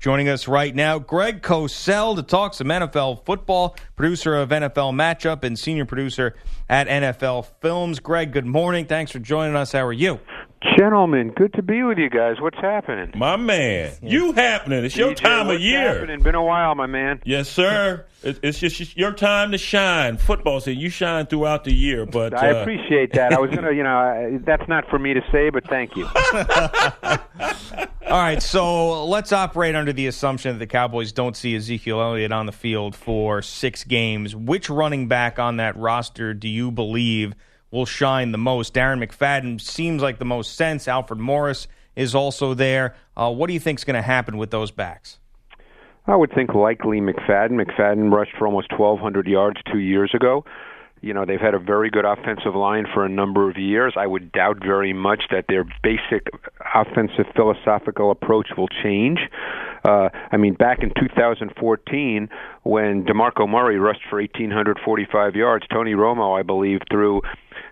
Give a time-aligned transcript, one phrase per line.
[0.00, 5.42] Joining us right now, Greg Cosell to talk some NFL football, producer of NFL Matchup
[5.42, 6.36] and senior producer
[6.68, 7.98] at NFL Films.
[7.98, 8.86] Greg, good morning.
[8.86, 9.72] Thanks for joining us.
[9.72, 10.20] How are you?
[10.76, 12.40] Gentlemen, good to be with you guys.
[12.40, 13.12] What's happening?
[13.14, 14.84] My man, you happening.
[14.84, 15.94] It's your DJ, time what's of year.
[15.94, 16.20] Happening?
[16.20, 17.20] Been a while, my man.
[17.24, 18.04] Yes, sir.
[18.24, 20.16] It- It's just your time to shine.
[20.16, 23.32] Football season, you shine throughout the year, but I uh, appreciate that.
[23.32, 26.06] I was gonna, you know, I, that's not for me to say, but thank you.
[28.10, 32.32] All right, so let's operate under the assumption that the Cowboys don't see Ezekiel Elliott
[32.32, 34.34] on the field for six games.
[34.34, 37.34] Which running back on that roster do you believe
[37.70, 38.74] will shine the most?
[38.74, 40.88] Darren McFadden seems like the most sense.
[40.88, 42.94] Alfred Morris is also there.
[43.16, 45.18] Uh, what do you think is going to happen with those backs?
[46.06, 47.62] I would think likely McFadden.
[47.62, 50.44] McFadden rushed for almost 1,200 yards two years ago.
[51.00, 53.94] You know, they've had a very good offensive line for a number of years.
[53.96, 56.26] I would doubt very much that their basic
[56.74, 59.20] offensive philosophical approach will change.
[59.84, 62.28] Uh, I mean, back in 2014,
[62.64, 67.20] when DeMarco Murray rushed for 1,845 yards, Tony Romo, I believe, threw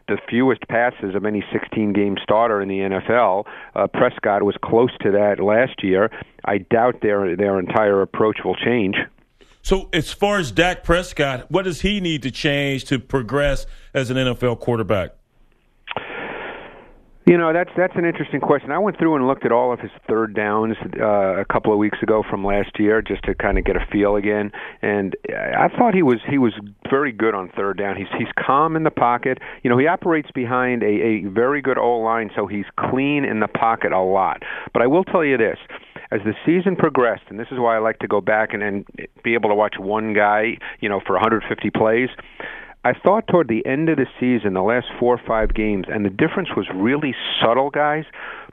[0.09, 3.45] the fewest passes of any 16 game starter in the NFL.
[3.75, 6.11] Uh, Prescott was close to that last year.
[6.45, 8.97] I doubt their their entire approach will change.
[9.63, 14.11] so as far as Dak Prescott, what does he need to change to progress as
[14.11, 15.13] an NFL quarterback?
[17.27, 18.71] You know, that's that's an interesting question.
[18.71, 21.79] I went through and looked at all of his third downs uh, a couple of
[21.79, 24.53] weeks ago from last year, just to kind of get a feel again.
[24.81, 26.53] And I thought he was he was
[26.89, 27.97] very good on third down.
[27.97, 29.39] He's he's calm in the pocket.
[29.65, 33.41] You know, he operates behind a, a very good O line, so he's clean in
[33.41, 34.45] the pocket a lot.
[34.73, 35.59] But I will tell you this:
[36.13, 38.87] as the season progressed, and this is why I like to go back and, and
[39.25, 42.09] be able to watch one guy, you know, for 150 plays.
[42.87, 46.05] I thought toward the end of the season, the last four or five games, and
[46.05, 48.05] the difference was really subtle, guys.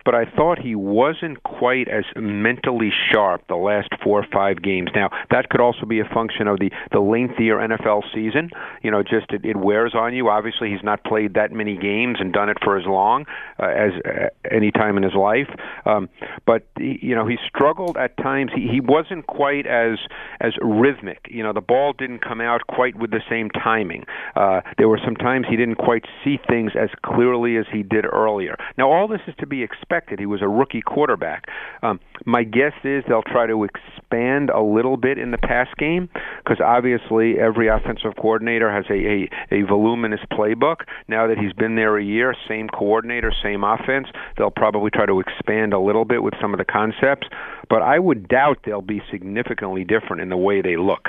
[0.06, 4.90] But I thought he wasn't quite as mentally sharp the last four or five games.
[4.96, 8.50] Now that could also be a function of the the lengthier NFL season.
[8.82, 10.30] You know, just it, it wears on you.
[10.30, 13.26] Obviously, he's not played that many games and done it for as long
[13.60, 15.50] uh, as uh, any time in his life.
[15.86, 16.10] Um,
[16.46, 18.52] but you know, he struggled at times.
[18.54, 20.00] He he wasn't quite as
[20.42, 21.28] as rhythmic.
[21.30, 24.06] You know, the ball didn't come out quite with the same timing.
[24.36, 28.06] Uh, there were some times he didn't quite see things as clearly as he did
[28.06, 28.58] earlier.
[28.78, 29.83] Now, all this is to be expected.
[30.20, 31.46] He was a rookie quarterback.
[31.82, 36.10] Um, my guess is they'll try to expand a little bit in the pass game
[36.44, 40.78] because obviously every offensive coordinator has a, a, a voluminous playbook.
[41.08, 44.08] Now that he's been there a year, same coordinator, same offense,
[44.38, 47.28] they'll probably try to expand a little bit with some of the concepts.
[47.70, 51.08] But I would doubt they'll be significantly different in the way they look.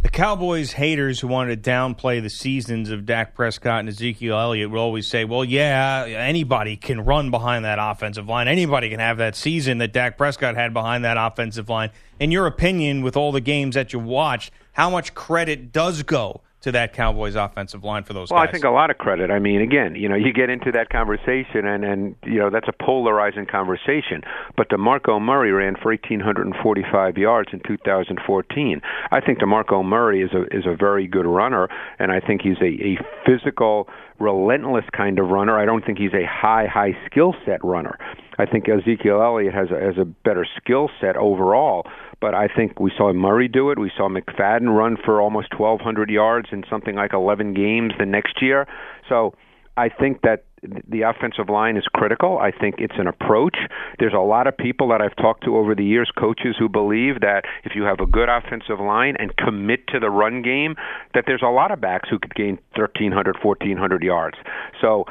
[0.00, 4.70] The Cowboys haters who wanted to downplay the seasons of Dak Prescott and Ezekiel Elliott
[4.70, 8.46] will always say, well, yeah, anybody can run behind that offensive line.
[8.46, 11.90] Anybody can have that season that Dak Prescott had behind that offensive line.
[12.20, 16.42] In your opinion, with all the games that you watched, how much credit does go
[16.60, 18.48] to that Cowboys offensive line for those Well, guys?
[18.48, 19.30] I think a lot of credit.
[19.30, 22.68] I mean, again, you know, you get into that conversation, and and you know that's
[22.68, 24.22] a polarizing conversation.
[24.56, 28.80] But DeMarco Murray ran for 1,845 yards in 2014.
[29.10, 32.58] I think DeMarco Murray is a is a very good runner, and I think he's
[32.60, 33.88] a, a physical,
[34.18, 35.58] relentless kind of runner.
[35.58, 37.98] I don't think he's a high high skill set runner.
[38.38, 41.86] I think Ezekiel Elliott has a, has a better skill set overall.
[42.20, 43.78] But I think we saw Murray do it.
[43.78, 48.42] We saw McFadden run for almost 1,200 yards in something like 11 games the next
[48.42, 48.66] year.
[49.08, 49.34] So
[49.76, 52.38] I think that the offensive line is critical.
[52.38, 53.56] I think it's an approach.
[54.00, 57.20] There's a lot of people that I've talked to over the years, coaches who believe
[57.20, 60.74] that if you have a good offensive line and commit to the run game,
[61.14, 64.36] that there's a lot of backs who could gain 1,300, 1,400 yards.
[64.80, 65.04] So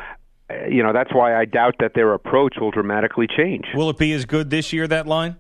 [0.70, 3.66] you know that's why I doubt that their approach will dramatically change.
[3.74, 5.38] Will it be as good this year, that line?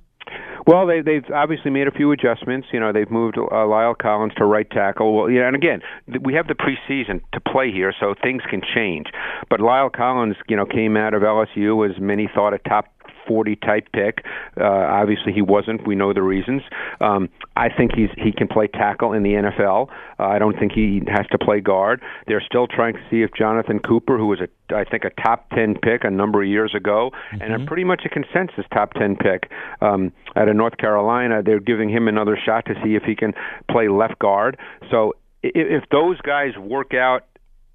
[0.65, 2.67] Well, they, they've obviously made a few adjustments.
[2.71, 5.15] You know, they've moved uh, La'el Collins to right tackle.
[5.15, 9.07] Well, and again, th- we have the preseason to play here, so things can change.
[9.49, 12.85] But La'el Collins, you know, came out of LSU as many thought a top
[13.27, 14.23] 40 type pick.
[14.59, 15.85] Uh, obviously, he wasn't.
[15.87, 16.61] We know the reasons.
[17.01, 19.89] Um, I think he's he can play tackle in the NFL.
[20.19, 22.01] Uh, I don't think he has to play guard.
[22.27, 25.49] They're still trying to see if Jonathan Cooper, who was a I think a top
[25.51, 27.41] 10 pick a number of years ago, mm-hmm.
[27.41, 29.49] and a pretty much a consensus top 10 pick
[29.81, 33.33] um, out of North Carolina, they're giving him another shot to see if he can
[33.71, 34.57] play left guard.
[34.91, 35.13] So
[35.43, 37.25] if, if those guys work out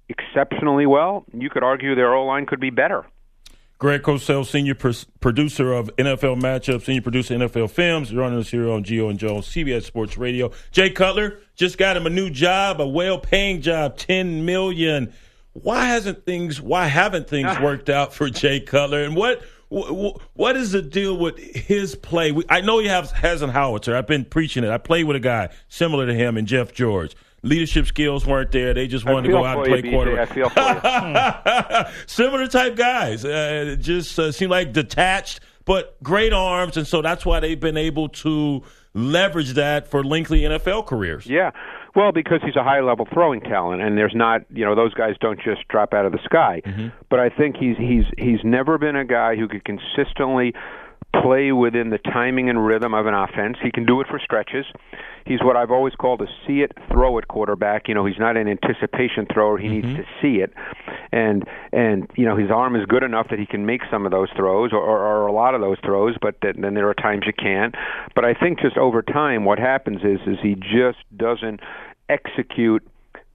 [0.09, 3.05] exceptionally well, you could argue their O line could be better.
[3.79, 8.69] Greg Cosell, senior pr- producer of NFL Matchup, senior producer NFL Films, running us here
[8.69, 10.51] on Gio and Jones, CBS Sports Radio.
[10.71, 15.13] Jay Cutler just got him a new job, a well-paying job, ten million.
[15.53, 16.61] Why hasn't things?
[16.61, 17.63] Why haven't things ah.
[17.63, 19.03] worked out for Jay Cutler?
[19.03, 22.33] And what what is the deal with his play?
[22.47, 23.95] I know he has has an howitzer.
[23.95, 24.69] I've been preaching it.
[24.69, 28.73] I played with a guy similar to him and Jeff George leadership skills weren't there.
[28.73, 30.31] They just wanted to go out and play you, quarterback.
[30.31, 32.03] I feel for you.
[32.07, 37.25] Similar type guys, uh, just uh, seem like detached, but great arms, and so that's
[37.25, 38.63] why they've been able to
[38.93, 41.25] leverage that for lengthy NFL careers.
[41.25, 41.51] Yeah.
[41.95, 45.15] Well, because he's a high level throwing talent, and there's not, you know, those guys
[45.19, 46.61] don't just drop out of the sky.
[46.65, 46.87] Mm-hmm.
[47.09, 50.53] But I think he's he's he's never been a guy who could consistently
[51.21, 53.57] play within the timing and rhythm of an offense.
[53.61, 54.65] He can do it for stretches.
[55.25, 57.87] He's what I've always called a see it, throw it quarterback.
[57.87, 59.57] You know, he's not an anticipation thrower.
[59.57, 59.93] He mm-hmm.
[59.93, 60.53] needs to see it,
[61.11, 64.11] and and you know his arm is good enough that he can make some of
[64.11, 66.15] those throws or, or, or a lot of those throws.
[66.21, 67.75] But then, then there are times you can't.
[68.15, 71.61] But I think just over time, what happens is is he just doesn't
[72.09, 72.85] execute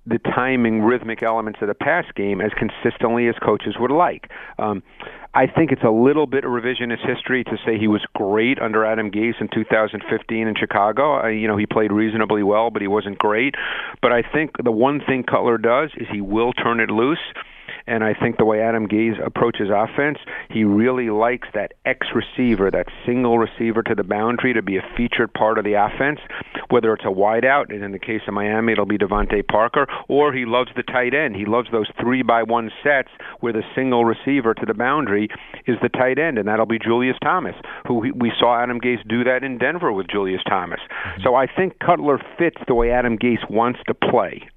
[0.08, 4.30] the timing, rhythmic elements of the pass game as consistently as coaches would like.
[4.58, 4.82] Um,
[5.34, 8.84] I think it's a little bit of revisionist history to say he was great under
[8.84, 11.22] Adam Gase in 2015 in Chicago.
[11.22, 13.54] Uh, you know, he played reasonably well, but he wasn't great.
[14.00, 17.18] But I think the one thing Cutler does is he will turn it loose.
[17.88, 20.18] And I think the way Adam Gase approaches offense,
[20.50, 24.82] he really likes that X receiver, that single receiver to the boundary to be a
[24.96, 26.20] featured part of the offense,
[26.68, 30.32] whether it's a wideout, and in the case of Miami, it'll be DeVante Parker, or
[30.32, 31.34] he loves the tight end.
[31.34, 33.08] He loves those three by one sets
[33.40, 35.28] where the single receiver to the boundary
[35.66, 37.54] is the tight end, and that'll be Julius Thomas,
[37.86, 40.80] who we saw Adam Gase do that in Denver with Julius Thomas.
[40.80, 41.22] Mm-hmm.
[41.22, 44.48] So I think Cutler fits the way Adam Gase wants to play.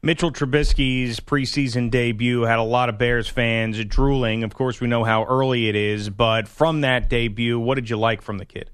[0.00, 4.44] Mitchell Trubisky's preseason debut had a lot of Bears fans drooling.
[4.44, 7.96] Of course, we know how early it is, but from that debut, what did you
[7.96, 8.70] like from the kid?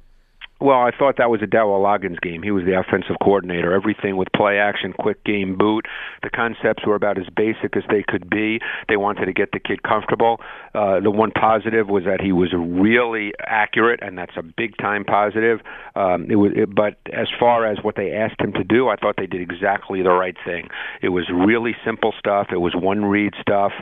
[0.65, 2.43] Well, I thought that was a Dowell Loggains game.
[2.43, 3.75] He was the offensive coordinator.
[3.75, 5.85] Everything with play action, quick game boot.
[6.23, 8.61] The concepts were about as basic as they could be.
[8.89, 10.41] They wanted to get the kid comfortable.
[10.75, 15.05] Uh, the one positive was that he was really accurate, and that's a big time
[15.05, 15.61] positive.
[15.97, 18.97] Um, it was, it, but as far as what they asked him to do, I
[18.97, 20.69] thought they did exactly the right thing.
[21.03, 22.47] It was really simple stuff.
[22.51, 23.73] It was one read stuff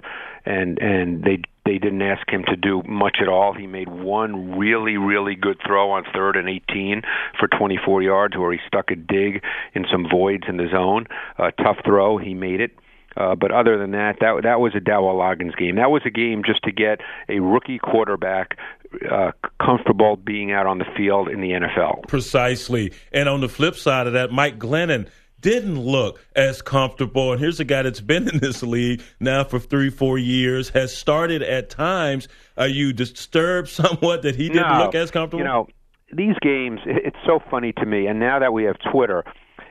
[0.45, 3.55] and and they they didn't ask him to do much at all.
[3.55, 7.03] He made one really really good throw on third and 18
[7.39, 9.43] for 24 yards where he stuck a dig
[9.75, 11.07] in some voids in the zone.
[11.39, 12.73] A tough throw, he made it.
[13.17, 15.77] Uh, but other than that, that that was a Dowell Loggains game.
[15.77, 18.57] That was a game just to get a rookie quarterback
[19.11, 22.07] uh, comfortable being out on the field in the NFL.
[22.09, 22.93] Precisely.
[23.13, 25.09] And on the flip side of that, Mike Glennon
[25.43, 27.33] didn't look as comfortable.
[27.33, 30.97] And here's a guy that's been in this league now for three, four years, has
[30.97, 32.29] started at times.
[32.57, 35.41] Are you disturbed somewhat that he didn't no, look as comfortable?
[35.41, 35.69] You know,
[36.13, 38.07] these games, it's so funny to me.
[38.07, 39.25] And now that we have Twitter,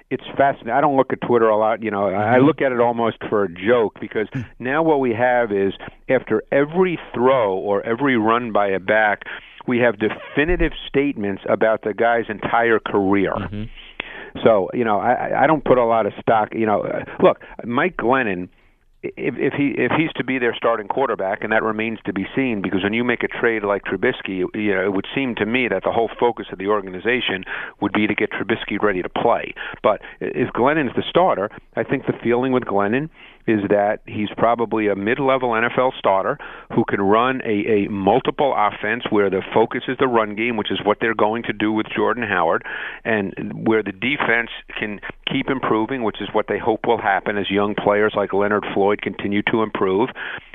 [0.10, 0.74] it's fascinating.
[0.74, 1.82] I don't look at Twitter a lot.
[1.82, 2.46] You know, I mm-hmm.
[2.46, 4.28] look at it almost for a joke because
[4.60, 5.74] now what we have is
[6.10, 9.22] after every throw or every run by a back,
[9.68, 13.34] we have definitive statements about the guy's entire career.
[13.34, 13.64] Mm-hmm.
[14.44, 16.50] So you know, I, I don't put a lot of stock.
[16.54, 18.50] You know, uh, look, Mike Glennon.
[19.04, 22.28] If, if he if he's to be their starting quarterback, and that remains to be
[22.36, 25.46] seen, because when you make a trade like Trubisky, you know it would seem to
[25.48, 27.44] me that the whole focus of the organization
[27.82, 29.56] would be to get Trubisky ready to play.
[29.82, 33.10] But if Glennon's the starter, I think the feeling with Glennon
[33.48, 36.38] is that he's probably a mid-level NFL starter
[36.74, 40.72] who can run a, a multiple offense where the focus is the run game, which
[40.72, 42.64] is what they're going to do with Jordan Howard,
[43.04, 43.34] and
[43.68, 45.00] where the defense can
[45.32, 49.02] keep improving, which is what they hope will happen as young players like Leonard Floyd
[49.02, 50.10] continue to improve,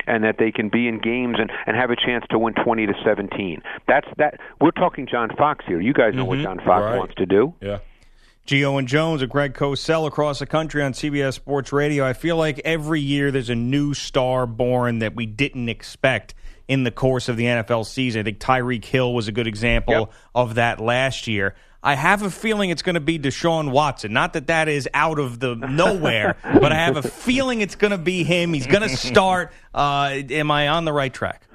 [0.05, 2.85] and that they can be in games and, and have a chance to win 20
[2.87, 3.61] to 17.
[3.87, 4.39] That's that.
[4.61, 5.81] We're talking John Fox here.
[5.81, 6.29] You guys know mm-hmm.
[6.29, 6.97] what John Fox right.
[6.97, 7.53] wants to do.
[7.61, 7.79] Yeah.
[8.47, 12.05] Gio and Jones of Greg Cosell across the country on CBS Sports Radio.
[12.05, 16.33] I feel like every year there's a new star born that we didn't expect
[16.65, 18.21] in the course of the NFL season.
[18.21, 20.13] I think Tyreek Hill was a good example yep.
[20.33, 21.55] of that last year.
[21.83, 24.13] I have a feeling it's going to be Deshaun Watson.
[24.13, 27.91] Not that that is out of the nowhere, but I have a feeling it's going
[27.91, 28.53] to be him.
[28.53, 29.51] He's going to start.
[29.73, 31.46] Uh, am I on the right track?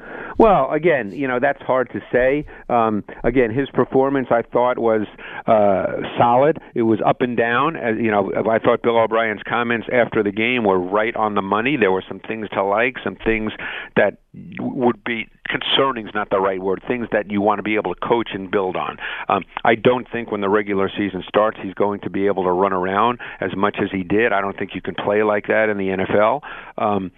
[0.43, 2.45] Well, again, you know that's hard to say.
[2.69, 5.07] Um, again, his performance I thought was
[5.47, 6.59] uh, solid.
[6.75, 7.77] It was up and down.
[7.77, 11.43] As you know, I thought Bill O'Brien's comments after the game were right on the
[11.43, 11.77] money.
[11.77, 13.53] There were some things to like, some things
[13.95, 14.19] that
[14.59, 16.83] would be concerning is not the right word.
[16.89, 18.97] Things that you want to be able to coach and build on.
[19.29, 22.51] Um, I don't think when the regular season starts, he's going to be able to
[22.51, 24.33] run around as much as he did.
[24.33, 26.41] I don't think you can play like that in the NFL.
[26.79, 27.13] Um,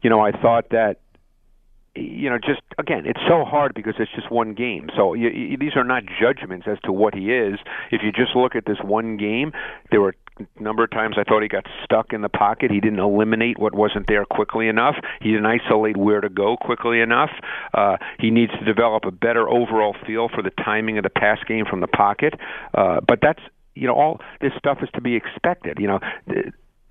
[0.00, 1.00] you know, I thought that
[1.98, 4.88] you know, just again, it's so hard because it's just one game.
[4.96, 7.58] So you, you, these are not judgments as to what he is.
[7.90, 9.52] If you just look at this one game,
[9.90, 12.70] there were a number of times I thought he got stuck in the pocket.
[12.70, 14.96] He didn't eliminate what wasn't there quickly enough.
[15.20, 17.30] He didn't isolate where to go quickly enough.
[17.74, 21.38] Uh, he needs to develop a better overall feel for the timing of the pass
[21.46, 22.34] game from the pocket.
[22.74, 23.42] Uh, but that's
[23.74, 25.78] you know all this stuff is to be expected.
[25.80, 26.00] You know.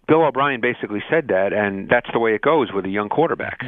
[0.08, 3.60] Bill O'Brien basically said that, and that's the way it goes with a young quarterback.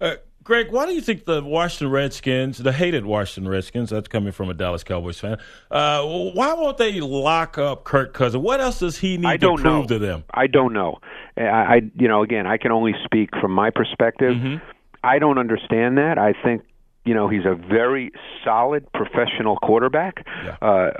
[0.00, 4.32] Uh, Greg, why do you think the Washington Redskins, the hated Washington Redskins, that's coming
[4.32, 5.38] from a Dallas Cowboys fan,
[5.70, 8.42] uh, why won't they lock up Kirk Cousins?
[8.42, 9.86] What else does he need to prove know.
[9.86, 10.24] to them?
[10.32, 10.98] I don't know.
[11.36, 14.34] I, I, you know, again, I can only speak from my perspective.
[14.34, 14.64] Mm-hmm.
[15.04, 16.18] I don't understand that.
[16.18, 16.62] I think
[17.10, 18.12] you know he's a very
[18.44, 20.24] solid professional quarterback.
[20.44, 20.56] Yeah.
[20.62, 20.90] Uh,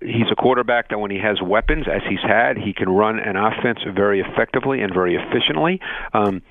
[0.00, 3.36] he's a quarterback that when he has weapons, as he's had, he can run an
[3.36, 5.78] offense very effectively and very efficiently.
[6.12, 6.42] Um,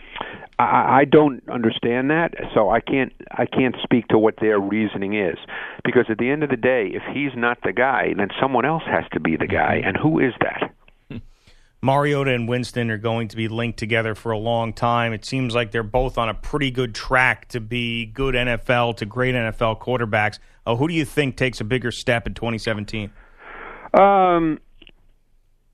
[0.58, 5.16] I, I don't understand that, so I can't I can't speak to what their reasoning
[5.16, 5.38] is.
[5.84, 8.84] Because at the end of the day, if he's not the guy, then someone else
[8.86, 10.74] has to be the guy, and who is that?
[11.82, 15.14] Mariota and Winston are going to be linked together for a long time.
[15.14, 19.06] It seems like they're both on a pretty good track to be good NFL to
[19.06, 20.40] great NFL quarterbacks.
[20.66, 23.12] Uh, who do you think takes a bigger step in 2017?
[23.94, 24.60] Um,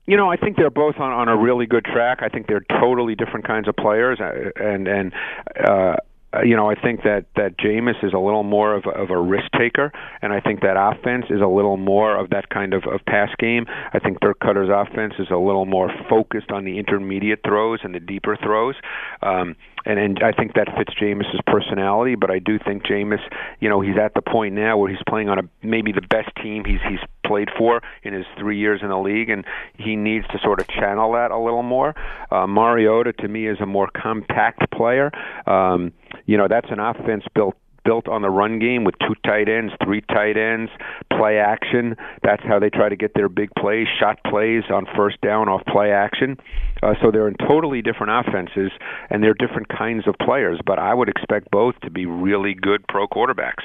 [0.06, 2.20] you know, I think they're both on on a really good track.
[2.22, 5.12] I think they're totally different kinds of players, uh, and and
[5.58, 5.96] uh,
[6.44, 9.46] you know, I think that that Jameis is a little more of, of a risk
[9.58, 13.00] taker, and I think that offense is a little more of that kind of, of
[13.06, 13.66] pass game.
[13.92, 17.94] I think Dirk Koetter's offense is a little more focused on the intermediate throws and
[17.94, 18.74] the deeper throws.
[19.22, 22.16] Um, and and I think that fits Jameis's personality.
[22.16, 23.22] But I do think Jameis,
[23.60, 26.30] you know, he's at the point now where he's playing on a maybe the best
[26.42, 29.44] team he's he's played for in his three years in the league, and
[29.78, 31.94] he needs to sort of channel that a little more.
[32.30, 35.10] Uh, Mariota to me is a more compact player.
[35.46, 35.92] Um,
[36.26, 39.72] you know, that's an offense built built on the run game with two tight ends,
[39.84, 40.72] three tight ends,
[41.16, 41.94] play action.
[42.24, 45.64] That's how they try to get their big plays, shot plays on first down off
[45.66, 46.36] play action.
[46.82, 48.72] Uh, so they're in totally different offenses,
[49.08, 50.58] and they're different kinds of players.
[50.66, 53.62] But I would expect both to be really good pro quarterbacks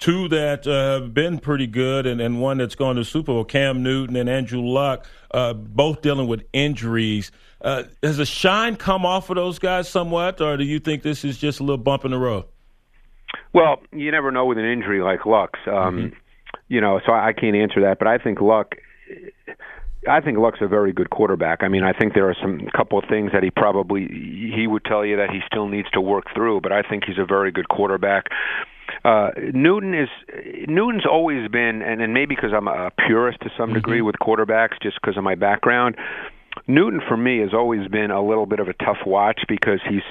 [0.00, 3.44] two that uh, have been pretty good and, and one that's gone to Super Bowl,
[3.44, 7.30] Cam Newton and Andrew Luck, uh, both dealing with injuries.
[7.60, 11.24] Uh, has the shine come off of those guys somewhat, or do you think this
[11.24, 12.44] is just a little bump in the road?
[13.52, 15.60] Well, you never know with an injury like Luck's.
[15.66, 16.16] Um, mm-hmm.
[16.68, 18.76] You know, so I can't answer that, but I think Luck.
[20.08, 21.62] I think Luck's a very good quarterback.
[21.62, 24.06] I mean, I think there are some couple of things that he probably
[24.56, 27.18] he would tell you that he still needs to work through, but I think he's
[27.18, 28.26] a very good quarterback.
[29.04, 30.08] Uh, Newton is
[30.68, 34.06] Newton's always been, and, and maybe because I'm a purist to some degree mm-hmm.
[34.06, 35.96] with quarterbacks, just because of my background.
[36.66, 40.02] Newton for me has always been a little bit of a tough watch because he's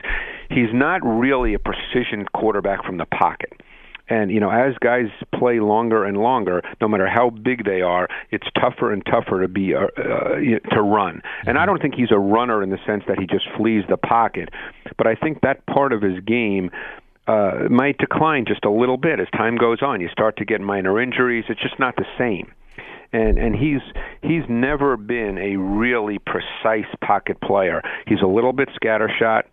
[0.49, 3.61] he's not really a precision quarterback from the pocket.
[4.09, 5.05] And you know, as guys
[5.37, 9.47] play longer and longer, no matter how big they are, it's tougher and tougher to
[9.47, 10.35] be uh, uh,
[10.73, 11.21] to run.
[11.45, 13.97] And I don't think he's a runner in the sense that he just flees the
[13.97, 14.49] pocket,
[14.97, 16.71] but I think that part of his game
[17.29, 20.01] uh, might decline just a little bit as time goes on.
[20.01, 21.45] You start to get minor injuries.
[21.49, 22.51] It's just not the same
[23.11, 23.81] and and he's
[24.21, 27.81] he's never been a really precise pocket player.
[28.05, 29.43] He's a little bit scattershot,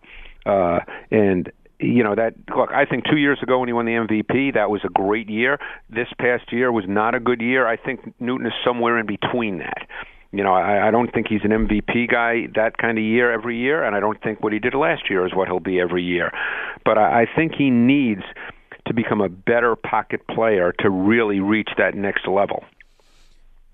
[0.45, 0.79] uh,
[1.09, 4.55] and you know that look i think two years ago when he won the mvp
[4.55, 8.15] that was a great year this past year was not a good year i think
[8.19, 9.87] newton is somewhere in between that
[10.31, 13.57] you know i i don't think he's an mvp guy that kind of year every
[13.57, 16.03] year and i don't think what he did last year is what he'll be every
[16.03, 16.31] year
[16.85, 18.23] but i, I think he needs
[18.85, 22.63] to become a better pocket player to really reach that next level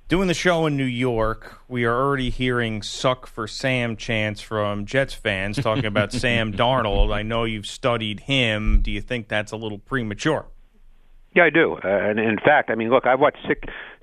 [0.10, 4.86] Doing the show in New York, we are already hearing "suck for Sam" chants from
[4.86, 7.12] Jets fans talking about Sam Darnold.
[7.12, 8.82] I know you've studied him.
[8.82, 10.46] Do you think that's a little premature?
[11.36, 11.80] Yeah, I do.
[11.84, 13.62] Uh, and in fact, I mean, look, I've watched six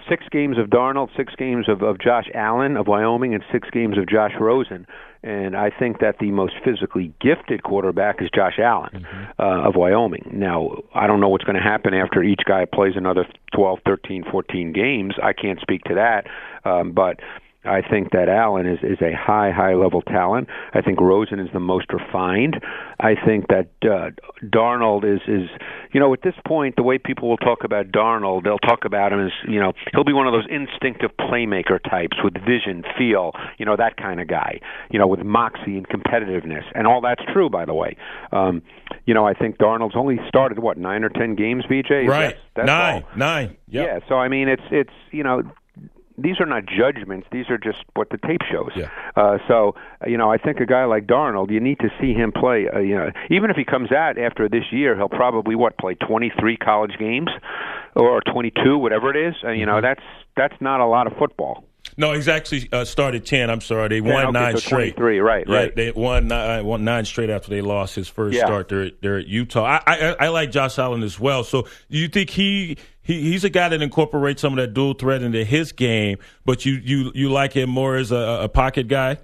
[0.09, 3.99] six games of Darnold, six games of, of Josh Allen of Wyoming, and six games
[3.99, 4.87] of Josh Rosen.
[5.23, 9.42] And I think that the most physically gifted quarterback is Josh Allen mm-hmm.
[9.42, 10.30] uh, of Wyoming.
[10.33, 14.25] Now, I don't know what's going to happen after each guy plays another 12, 13,
[14.30, 15.14] 14 games.
[15.23, 16.26] I can't speak to that.
[16.64, 17.21] Um, but
[17.64, 20.48] I think that Allen is is a high high level talent.
[20.72, 22.58] I think Rosen is the most refined.
[22.98, 24.10] I think that uh,
[24.42, 25.50] Darnold is is
[25.92, 29.12] you know at this point the way people will talk about Darnold, they'll talk about
[29.12, 33.32] him as you know he'll be one of those instinctive playmaker types with vision, feel,
[33.58, 34.60] you know that kind of guy.
[34.90, 37.94] You know with moxie and competitiveness, and all that's true by the way.
[38.32, 38.62] Um,
[39.04, 42.08] you know I think Darnold's only started what nine or ten games, BJ.
[42.08, 43.18] Right, that's, that's nine, all.
[43.18, 43.56] nine.
[43.68, 43.86] Yep.
[43.86, 45.42] Yeah, so I mean, it's it's you know
[46.22, 47.26] these are not judgments.
[47.32, 48.70] These are just what the tape shows.
[48.76, 48.88] Yeah.
[49.16, 49.74] Uh, so
[50.06, 52.68] you know, I think a guy like Darnold, you need to see him play.
[52.72, 55.94] Uh, you know, even if he comes out after this year, he'll probably what play
[55.94, 57.28] 23 college games
[57.94, 59.34] or 22, whatever it is.
[59.42, 59.74] And you Mm-hmm.
[59.76, 60.02] know, that's
[60.36, 61.64] that's not a lot of football.
[61.96, 63.50] No, he's actually uh, started ten.
[63.50, 64.96] I'm sorry, they won okay, nine so straight.
[64.96, 65.74] 23, right, Yeah, right.
[65.76, 68.44] They won nine, won nine straight after they lost his first Yeah.
[68.46, 69.64] start there, there at Utah.
[69.64, 71.42] I, I I like Josh Allen as well.
[71.42, 72.78] So do you think he,
[73.10, 76.64] he he's a guy that incorporates some of that dual threat into his game, but
[76.64, 79.18] you you you like him more as a, a pocket guy?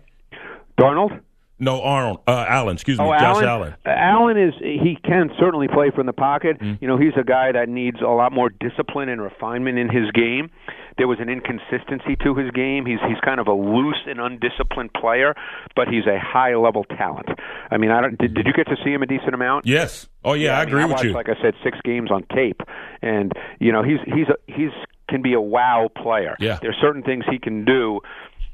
[0.79, 1.21] Darnold.
[1.59, 2.75] No, Arnold uh, Allen.
[2.75, 3.45] Excuse me, Oh, Josh Allen.
[3.47, 3.75] Allen.
[3.87, 6.59] Uh, Allen is he can certainly play from the pocket.
[6.59, 6.83] Mm-hmm.
[6.85, 10.11] You know, he's a guy that needs a lot more discipline and refinement in his
[10.13, 10.51] game.
[10.99, 12.87] There was an inconsistency to his game.
[12.87, 15.35] He's he's kind of a loose and undisciplined player,
[15.75, 17.29] but he's a high level talent.
[17.71, 18.19] I mean, I don't.
[18.19, 19.67] Did, did you get to see him a decent amount?
[19.67, 20.09] Yes.
[20.25, 21.13] Oh yeah, I mean, agree with watched, you.
[21.13, 22.63] Like I said, six games on tape,
[23.03, 24.71] and you know he's he's a, he's
[25.09, 26.37] can be a wow player.
[26.41, 26.59] Yeah.
[26.61, 28.01] There's certain things he can do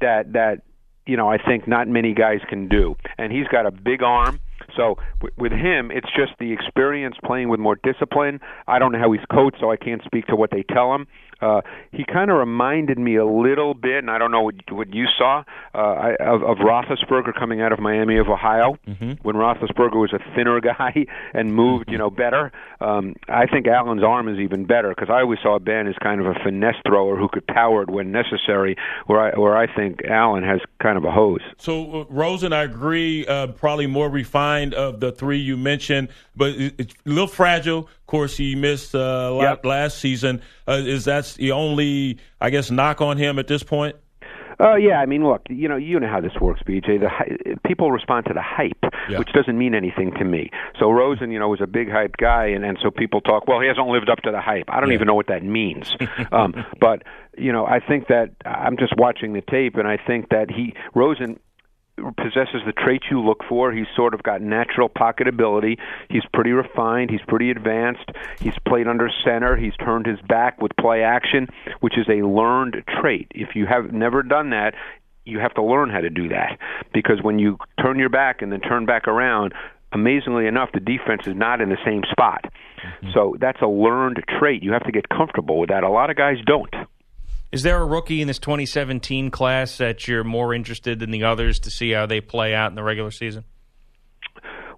[0.01, 0.61] that that
[1.05, 4.39] you know I think not many guys can do, and he's got a big arm.
[4.75, 8.39] So w- with him, it's just the experience playing with more discipline.
[8.67, 11.07] I don't know how he's coached, so I can't speak to what they tell him.
[11.41, 11.59] Uh,
[11.91, 15.07] he kind of reminded me a little bit, and I don't know what, what you
[15.17, 15.43] saw
[15.75, 18.77] uh, I, of, of Roethlisberger coming out of Miami of Ohio
[19.23, 22.53] when Roethlisberger was a thinner guy and moved, you know, better.
[22.79, 26.21] Um, I think Allen's arm is even better because I always saw Ben as kind
[26.21, 28.77] of a finesse thrower who could power it when necessary.
[29.07, 31.41] Where I where I think Allen has kind of a hose.
[31.57, 36.51] So uh, Rosen, I agree, uh, probably more refined of the three you mentioned, but
[36.55, 37.79] it's a little fragile.
[37.79, 39.65] Of course, he missed uh, Yep.
[39.65, 40.41] last season.
[40.67, 43.95] Uh, is that the only, I guess, knock on him at this point?
[44.59, 46.99] Uh, yeah, I mean, look, you know, you know how this works, BJ.
[46.99, 48.77] The hy- people respond to the hype,
[49.09, 49.17] Yeah.
[49.17, 50.51] which doesn't mean anything to me.
[50.79, 53.59] So Rosen, you know, was a big hype guy, and and so people talk, well,
[53.59, 54.65] he hasn't lived up to the hype.
[54.69, 54.95] I don't Yeah.
[54.95, 55.97] even know what that means.
[56.31, 57.01] um, but
[57.35, 60.75] you know, I think that I'm just watching the tape, and I think that he
[60.93, 61.39] Rosen
[62.17, 63.71] possesses the traits you look for.
[63.71, 65.77] He's sort of got natural pocket ability.
[66.09, 67.11] He's pretty refined.
[67.11, 68.09] He's pretty advanced.
[68.39, 69.55] He's played under center.
[69.55, 71.47] He's turned his back with play action,
[71.81, 73.31] which is a learned trait.
[73.35, 74.73] If you have never done that,
[75.25, 76.57] you have to learn how to do that
[76.93, 79.53] because when you turn your back and then turn back around,
[79.93, 82.43] amazingly enough, the defense is not in the same spot.
[82.43, 83.11] Mm-hmm.
[83.13, 84.63] So that's a learned trait.
[84.63, 85.83] You have to get comfortable with that.
[85.83, 86.73] A lot of guys don't.
[87.53, 91.59] Is there a rookie in this 2017 class that you're more interested than the others
[91.59, 93.43] to see how they play out in the regular season?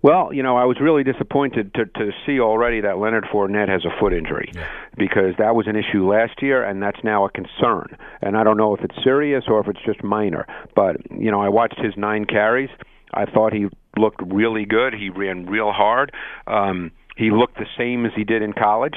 [0.01, 3.85] Well, you know, I was really disappointed to to see already that Leonard Fournette has
[3.85, 4.51] a foot injury
[4.97, 7.97] because that was an issue last year and that's now a concern.
[8.21, 10.45] And I don't know if it's serious or if it's just minor.
[10.75, 12.69] But, you know, I watched his 9 carries.
[13.13, 14.93] I thought he looked really good.
[14.93, 16.11] He ran real hard.
[16.45, 18.95] Um he looked the same as he did in college,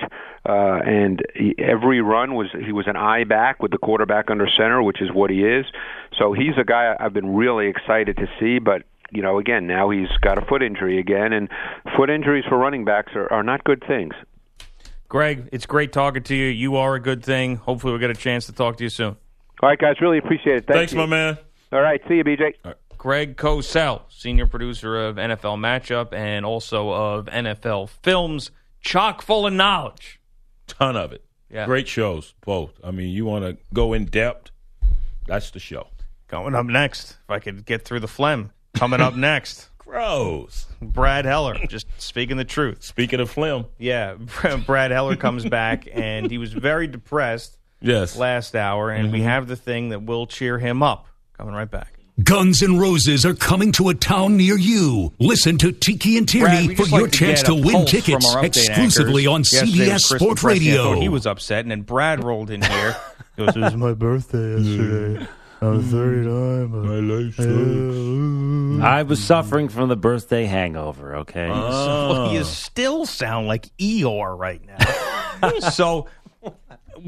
[0.48, 4.48] uh, and he, every run was he was an eye back with the quarterback under
[4.48, 5.66] center, which is what he is.
[6.18, 8.58] So he's a guy I've been really excited to see.
[8.58, 11.48] But you know, again, now he's got a foot injury again, and
[11.96, 14.14] foot injuries for running backs are, are not good things.
[15.08, 16.46] Greg, it's great talking to you.
[16.46, 17.56] You are a good thing.
[17.56, 19.16] Hopefully, we'll get a chance to talk to you soon.
[19.60, 20.66] All right, guys, really appreciate it.
[20.66, 20.98] Thank Thanks, you.
[20.98, 21.38] my man.
[21.72, 22.54] All right, see you, BJ.
[22.98, 29.52] Greg Cosell, senior producer of NFL Matchup and also of NFL Films, chock full of
[29.52, 30.20] knowledge.
[30.66, 31.24] Ton of it.
[31.48, 31.64] Yeah.
[31.64, 32.72] Great shows, both.
[32.82, 34.50] I mean, you want to go in depth,
[35.26, 35.86] that's the show.
[36.26, 38.50] Coming up next, if I could get through the phlegm.
[38.74, 40.66] Coming up next, Gross.
[40.82, 42.82] Brad Heller, just speaking the truth.
[42.82, 44.14] Speaking of phlegm, Yeah,
[44.66, 48.16] Brad Heller comes back, and he was very depressed yes.
[48.16, 49.28] last hour, and we mm-hmm.
[49.28, 51.06] have the thing that will cheer him up.
[51.32, 51.97] Coming right back.
[52.22, 55.12] Guns N' Roses are coming to a town near you.
[55.20, 58.38] Listen to Tiki and Tierney we'd for just your like chance to win tickets from
[58.38, 59.52] our exclusively on anchors.
[59.52, 60.82] CBS was Chris Sport Radio.
[60.82, 62.96] thought He was upset, and then Brad rolled in here.
[63.36, 65.20] He goes, "It was my birthday yesterday.
[65.20, 65.28] Mm.
[65.60, 66.70] I was 39.
[66.70, 68.84] My life sucks.
[68.84, 71.48] I was suffering from the birthday hangover, okay?
[72.08, 72.44] Well, you ah.
[72.44, 75.58] still sound like Eeyore right now.
[75.70, 76.06] so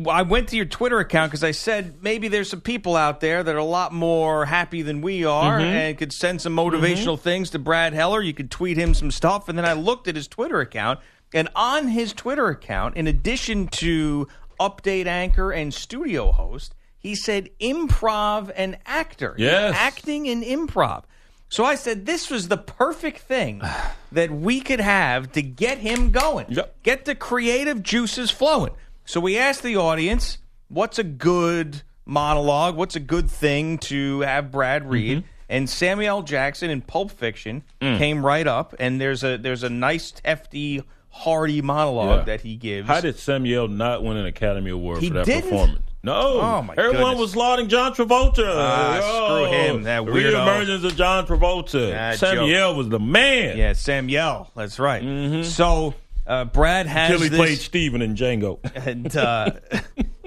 [0.08, 3.42] I went to your Twitter account because I said maybe there's some people out there
[3.42, 5.68] that are a lot more happy than we are mm-hmm.
[5.68, 6.74] and could send some mm-hmm.
[6.74, 8.20] motivational things to Brad Heller.
[8.20, 9.48] You could tweet him some stuff.
[9.48, 11.00] And then I looked at his Twitter account,
[11.32, 17.48] and on his Twitter account, in addition to update anchor and studio host, He said
[17.58, 19.34] improv and actor.
[19.38, 19.74] Yes.
[19.74, 21.04] Acting and improv.
[21.48, 23.62] So I said this was the perfect thing
[24.12, 26.46] that we could have to get him going.
[26.50, 26.82] Yep.
[26.82, 28.72] Get the creative juices flowing.
[29.04, 32.76] So we asked the audience, what's a good monologue?
[32.76, 35.18] What's a good thing to have Brad read?
[35.18, 35.26] Mm-hmm.
[35.48, 37.98] And Samuel Jackson in Pulp Fiction mm.
[37.98, 42.24] came right up, and there's a there's a nice hefty, hearty monologue Yeah.
[42.26, 42.86] that he gives.
[42.86, 45.50] How did Samuel not win an Academy Award He for that didn't?
[45.50, 45.80] performance?
[46.04, 46.14] No.
[46.40, 47.18] Oh, my Everyone goodness.
[47.18, 48.44] was lauding John Travolta.
[48.46, 50.32] Ah, Oh, screw him, that the weirdo.
[50.34, 51.90] Reemergence of John Travolta.
[51.90, 53.58] That Samuel was the man.
[53.58, 54.50] Yeah, Samuel.
[54.54, 55.02] That's right.
[55.02, 55.42] Mm-hmm.
[55.42, 55.94] So
[56.26, 58.58] uh, Brad has Until he this, played Steven in Django.
[58.86, 59.52] and uh,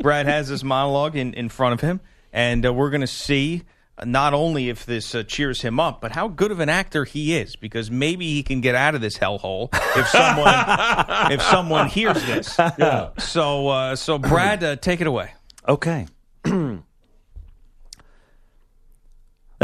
[0.01, 2.01] Brad has this monologue in, in front of him,
[2.31, 3.63] and uh, we're going to see
[3.97, 7.05] uh, not only if this uh, cheers him up, but how good of an actor
[7.05, 11.87] he is, because maybe he can get out of this hellhole if someone if someone
[11.87, 12.55] hears this.
[12.57, 13.09] Yeah.
[13.19, 15.31] So, uh, so Brad, uh, take it away.
[15.67, 16.07] Okay.
[16.43, 16.79] There's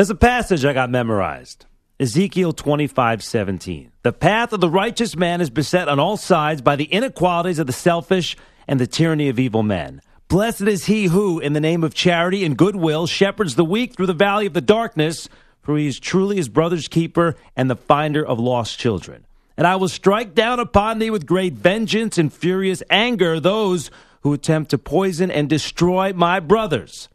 [0.10, 1.66] a passage I got memorized.
[2.02, 3.92] Ezekiel 25:17.
[4.04, 7.68] The path of the righteous man is beset on all sides by the inequalities of
[7.68, 8.38] the selfish
[8.70, 10.02] and the tyranny of evil men.
[10.30, 14.06] Blessed is he who, in the name of charity and goodwill, shepherds the weak through
[14.06, 15.28] the valley of the darkness,
[15.62, 19.26] for he is truly his brother's keeper and the finder of lost children.
[19.58, 24.32] And I will strike down upon thee with great vengeance and furious anger those who
[24.32, 27.10] attempt to poison and destroy my brothers.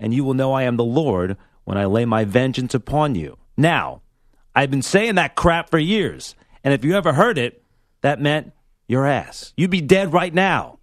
[0.00, 3.36] And you will know I am the Lord when I lay my vengeance upon you.
[3.58, 4.00] Now,
[4.56, 7.62] I've been saying that crap for years, and if you ever heard it,
[8.00, 8.54] that meant
[8.88, 9.52] your ass.
[9.54, 10.78] You'd be dead right now.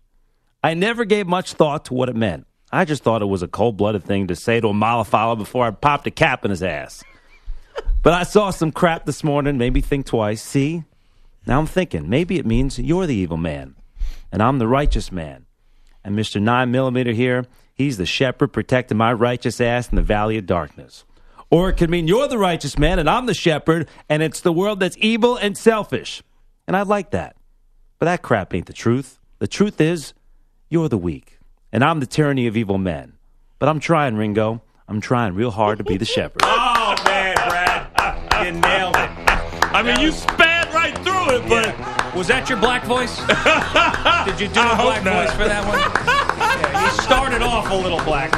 [0.63, 2.45] I never gave much thought to what it meant.
[2.71, 5.65] I just thought it was a cold blooded thing to say to a Malafala before
[5.65, 7.03] I popped a cap in his ass.
[8.03, 10.43] But I saw some crap this morning, made me think twice.
[10.43, 10.83] See?
[11.47, 13.73] Now I'm thinking, maybe it means you're the evil man,
[14.31, 15.47] and I'm the righteous man.
[16.03, 16.39] And Mr.
[16.39, 21.05] 9 millimeter here, he's the shepherd protecting my righteous ass in the valley of darkness.
[21.53, 24.51] Or it could mean you're the righteous man and I'm the shepherd, and it's the
[24.51, 26.23] world that's evil and selfish.
[26.65, 27.35] And I'd like that.
[27.99, 29.19] But that crap ain't the truth.
[29.37, 30.15] The truth is,
[30.69, 31.37] you're the weak,
[31.71, 33.13] and I'm the tyranny of evil men.
[33.59, 34.63] But I'm trying, Ringo.
[34.87, 36.41] I'm trying real hard to be the shepherd.
[36.85, 39.09] Oh man, Brad, you nailed it.
[39.73, 43.15] I mean, you spat right through it, but Was that your black voice?
[44.25, 45.25] Did you do I a black not.
[45.25, 45.79] voice for that one?
[45.79, 48.31] Yeah, you started off a little black.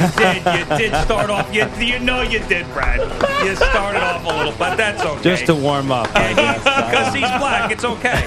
[0.00, 0.36] You did.
[0.70, 1.52] You did start off.
[1.54, 3.00] You, you know you did, Brad.
[3.44, 5.22] You started off a little, but that's okay.
[5.22, 6.08] Just to warm up.
[6.14, 6.58] I guess.
[6.64, 8.26] because he's black, it's okay.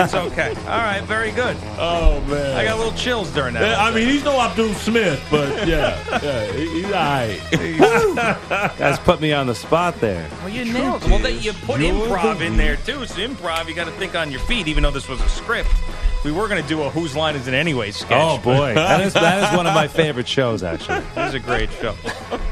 [0.00, 0.54] It's okay.
[0.66, 1.56] All right, very good.
[1.78, 3.62] oh man, I got a little chills during that.
[3.62, 7.40] Yeah, I mean, he's no Abdul Smith, but yeah, yeah, he- he's all right.
[8.78, 10.28] Guys put me on the spot there.
[10.40, 11.08] Well, you nailed it.
[11.08, 13.04] Well, that you put improv in there too.
[13.06, 14.68] So improv, you got to think on your feet.
[14.68, 15.70] Even though this was a script,
[16.24, 18.12] we were going to do a "Whose Line Is It Anyway" sketch.
[18.12, 21.04] Oh boy, that is that is one of my favorite shows actually.
[21.14, 21.94] This is a great show.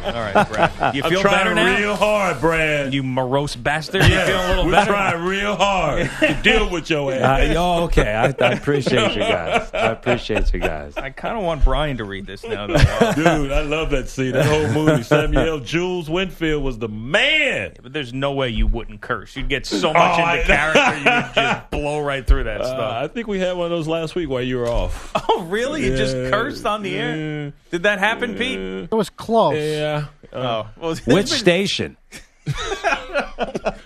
[0.04, 1.76] All right, Brad, you feel I'm trying better now?
[1.78, 2.94] real hard, Brad.
[2.94, 4.02] You morose bastard.
[4.04, 4.90] You yeah, feel a little we're better?
[4.92, 7.40] trying real hard to deal with your ass.
[7.50, 9.70] Uh, oh, okay, I, I appreciate you guys.
[9.74, 10.96] I appreciate you guys.
[10.96, 12.66] I kind of want Brian to read this now.
[12.66, 13.12] Though.
[13.14, 14.32] Dude, I love that scene.
[14.32, 15.02] That whole movie.
[15.02, 17.74] Samuel Jules Winfield was the man.
[17.82, 19.36] but there's no way you wouldn't curse.
[19.36, 22.66] You'd get so much Oh, into I- character, you'd just blow right through that Uh,
[22.66, 22.92] stuff.
[23.04, 25.12] I think we had one of those last week while you were off.
[25.28, 25.84] Oh, really?
[25.84, 27.52] You just cursed on the air?
[27.70, 28.45] Did that happen, Pete?
[28.54, 29.56] It was close.
[29.56, 30.06] Yeah.
[30.32, 31.96] Oh, uh, well, Which been- station?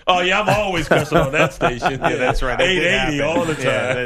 [0.07, 1.99] Oh yeah, I'm always cussing on that station.
[1.99, 2.57] Yeah, that's right.
[2.57, 3.63] That did 880 all the time.
[3.65, 4.05] Yeah,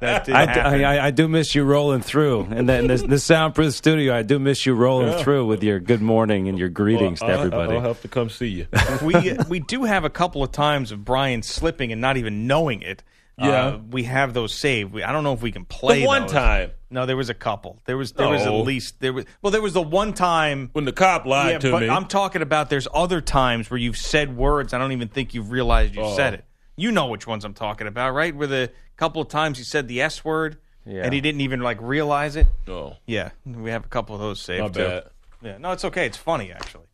[0.00, 0.84] that did, that I, happen.
[0.84, 4.14] I, I do miss you rolling through, and then this, this soundproof studio.
[4.14, 5.22] I do miss you rolling Yeah.
[5.22, 7.74] through with your good morning and your greetings Well, to I'll- everybody.
[7.74, 8.66] I'll have to come see you.
[9.02, 12.82] we we do have a couple of times of Brian slipping and not even knowing
[12.82, 13.02] it.
[13.40, 13.66] Yeah.
[13.66, 14.92] Uh, we have those saved.
[14.92, 16.32] We, I don't know if we can play the one those.
[16.32, 17.78] time No, there was a couple.
[17.86, 20.70] There was there was at least there was well there was the one time.
[20.72, 21.88] when the cop lied Yeah, to but me.
[21.88, 22.70] I'm talking about.
[22.70, 26.16] There's other times where you've said words I don't even think you've realized you Oh.
[26.16, 26.44] said it.
[26.76, 28.34] You know which ones I'm talking about, right?
[28.34, 31.02] Where the couple of times you said the S word Yeah.
[31.04, 32.46] and he didn't even like realize it.
[32.68, 35.00] oh, Yeah, we have a couple of those saved my too.
[35.42, 36.04] Yeah, no, it's okay.
[36.06, 36.84] It's funny actually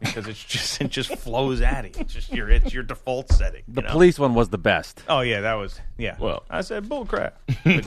[0.00, 1.90] because it's just it just flows at you.
[2.00, 3.62] It's just your it's your default setting.
[3.68, 3.92] The you know?
[3.92, 5.02] police one was the best.
[5.08, 6.16] Oh yeah, that was yeah.
[6.18, 6.44] Well.
[6.50, 7.38] I said bull crap.
[7.64, 7.82] You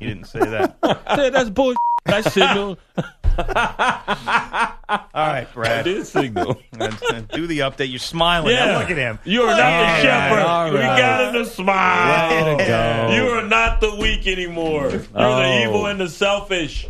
[0.00, 0.76] didn't say that.
[0.82, 1.78] All Yeah, that's bullshit.
[2.06, 2.78] I signal.
[3.38, 4.76] right,
[5.14, 5.84] I Brad.
[5.84, 6.58] did signal.
[6.78, 7.90] And- and Do the update.
[7.90, 8.54] You're smiling.
[8.54, 9.18] Now Yeah, look at him.
[9.24, 10.38] You are not right, the shepherd.
[10.42, 10.98] all We right.
[10.98, 12.56] got him to smile.
[12.56, 13.10] Way go.
[13.12, 14.90] You are not the weak anymore.
[14.90, 15.36] You're Oh.
[15.42, 16.86] the evil and the selfish.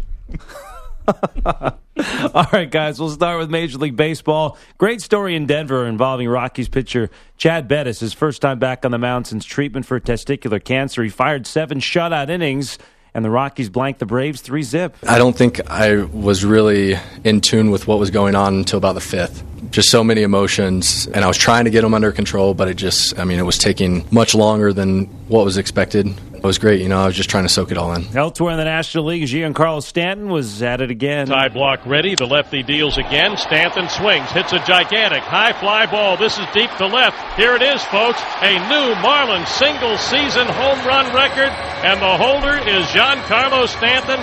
[2.35, 4.59] All right, guys, we'll start with Major League Baseball.
[4.79, 8.01] Great story in Denver involving Rockies pitcher Chad Bettis.
[8.01, 11.03] His first time back on the mound since treatment for testicular cancer.
[11.03, 12.79] He fired seven shutout innings
[13.17, 14.95] and the Rockies blanked the Braves 3 zip.
[15.09, 18.93] I don't think I was really in tune with what was going on until about
[18.93, 19.43] the fifth.
[19.71, 22.75] Just so many emotions, and I was trying to get them under control, but it
[22.75, 26.15] just, I mean, it was taking much longer than what was expected.
[26.37, 28.17] It was great, you know, I was just trying to soak it all in.
[28.17, 31.27] Elsewhere in the National League, Giancarlo Stanton was at it again.
[31.27, 32.15] Ty Blach ready.
[32.15, 33.37] The lefty deals again.
[33.37, 36.17] Stanton swings, hits a gigantic high fly ball.
[36.17, 37.17] This is deep to left.
[37.37, 38.21] Here it is, folks.
[38.43, 41.51] A new Marlins single season home run record,
[41.85, 44.21] and the holder is Giancarlo Stanton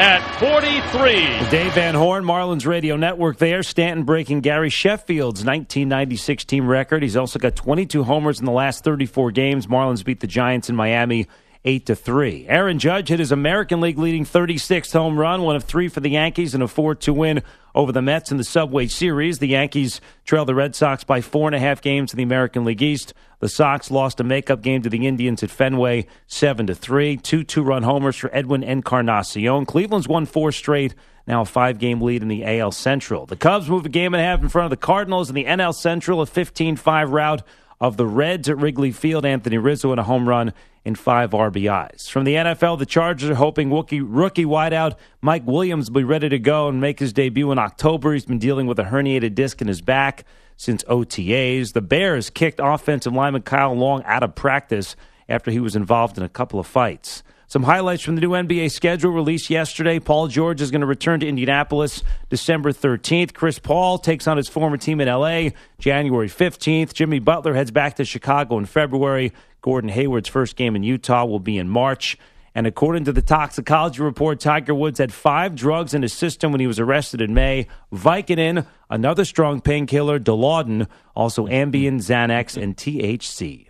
[0.00, 1.50] at 43.
[1.50, 3.64] Dave Van Horn, Marlins Radio Network there.
[3.64, 7.02] Stanton breaking Gary Sheffield's 1996 team record.
[7.02, 9.66] He's also got 22 homers in the last 34 games.
[9.66, 11.26] Marlins beat the Giants in Miami
[11.68, 12.46] 8 to 3.
[12.48, 16.08] Aaron Judge hit his American League leading 36th home run, one of three for the
[16.08, 17.42] Yankees, and a 4 2 win
[17.74, 19.38] over the Mets in the Subway Series.
[19.38, 22.64] The Yankees trail the Red Sox by four and a half games in the American
[22.64, 23.12] League East.
[23.40, 27.18] The Sox lost a makeup game to the Indians at Fenway, seven to three.
[27.18, 29.66] Two two-run homers for Edwin Encarnacion.
[29.66, 30.94] Cleveland's won four straight.
[31.26, 33.26] Now a five-game lead in the AL Central.
[33.26, 35.44] The Cubs move a game and a half in front of the Cardinals in the
[35.44, 37.42] NL Central, a 15-5 rout
[37.80, 39.24] of the Reds at Wrigley Field.
[39.24, 40.52] Anthony Rizzo in a home run
[40.84, 42.08] and five RBIs.
[42.08, 46.28] From the NFL, the Chargers are hoping rookie, rookie wideout Mike Williams will be ready
[46.28, 48.12] to go and make his debut in October.
[48.12, 50.24] He's been dealing with a herniated disc in his back
[50.56, 51.72] since OTAs.
[51.72, 54.96] The Bears kicked offensive lineman Kyle Long out of practice
[55.28, 57.22] after he was involved in a couple of fights.
[57.50, 59.98] Some highlights from the new NBA schedule released yesterday.
[59.98, 63.32] Paul George is going to return to Indianapolis December 13th.
[63.32, 66.92] Chris Paul takes on his former team in LA January 15th.
[66.92, 69.32] Jimmy Butler heads back to Chicago in February.
[69.62, 72.18] Gordon Hayward's first game in Utah will be in March.
[72.54, 76.60] And according to the toxicology report, Tiger Woods had five drugs in his system when
[76.60, 83.67] he was arrested in May Vicodin, another strong painkiller, Dilaudid, also Ambien, Xanax, and THC.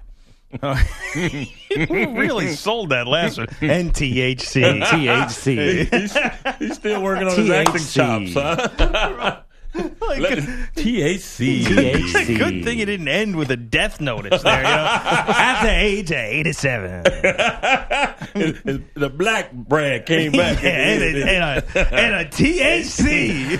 [1.90, 3.46] Really sold that last one.
[3.48, 4.82] NTHC.
[4.82, 5.92] THC.
[5.92, 6.16] he's,
[6.58, 9.42] he's still working on his acting chops, huh?
[9.74, 10.38] Let-
[10.76, 11.62] THC.
[11.62, 12.38] THC.
[12.38, 14.56] Good thing it didn't end with a death notice there.
[14.58, 14.68] You know?
[15.02, 17.02] At the age of 87.
[18.94, 20.62] the black brand came back.
[20.64, 23.58] and, a, and, a, and a THC.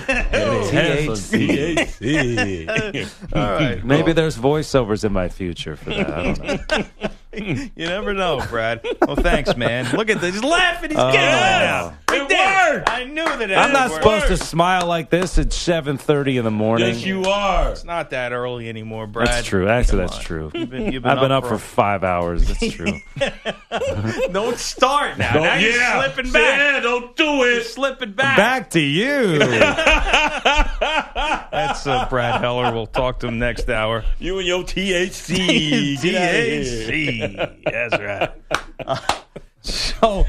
[1.99, 3.35] THC.
[3.35, 3.83] All right.
[3.85, 6.09] Maybe there's voiceovers in my future for that.
[6.09, 6.39] I don't
[6.71, 6.85] know.
[7.31, 8.81] You never know, Brad.
[9.05, 9.95] Well, thanks, man.
[9.95, 10.33] Look at this.
[10.33, 10.89] He's laughing.
[10.89, 11.11] He's Oh.
[11.11, 11.95] getting
[12.39, 12.89] out.
[12.89, 13.49] I knew that.
[13.51, 14.03] it I'm not worked.
[14.03, 16.87] supposed to smile like this at 7:30 in the morning.
[16.93, 17.71] Yes, you are.
[17.71, 19.27] It's not that early anymore, Brad.
[19.27, 19.67] That's true.
[19.67, 20.23] Actually, Come that's on.
[20.23, 20.51] true.
[20.53, 22.47] You've been, you've been I've been up for, for five hours.
[22.47, 22.99] That's true.
[24.31, 25.33] Don't start now.
[25.33, 26.03] Don't- now you're yeah.
[26.03, 26.57] slipping back.
[26.59, 27.65] Yeah, don't do You're it.
[27.65, 28.37] slipping back.
[28.37, 29.39] Back to you.
[31.51, 32.73] That's uh, Brad Heller.
[32.73, 34.03] We'll talk to him next hour.
[34.19, 36.01] You and your THC.
[36.01, 36.63] Get outta here.
[36.89, 37.63] THC.
[37.65, 37.99] That's
[38.87, 39.23] right.
[39.73, 40.25] So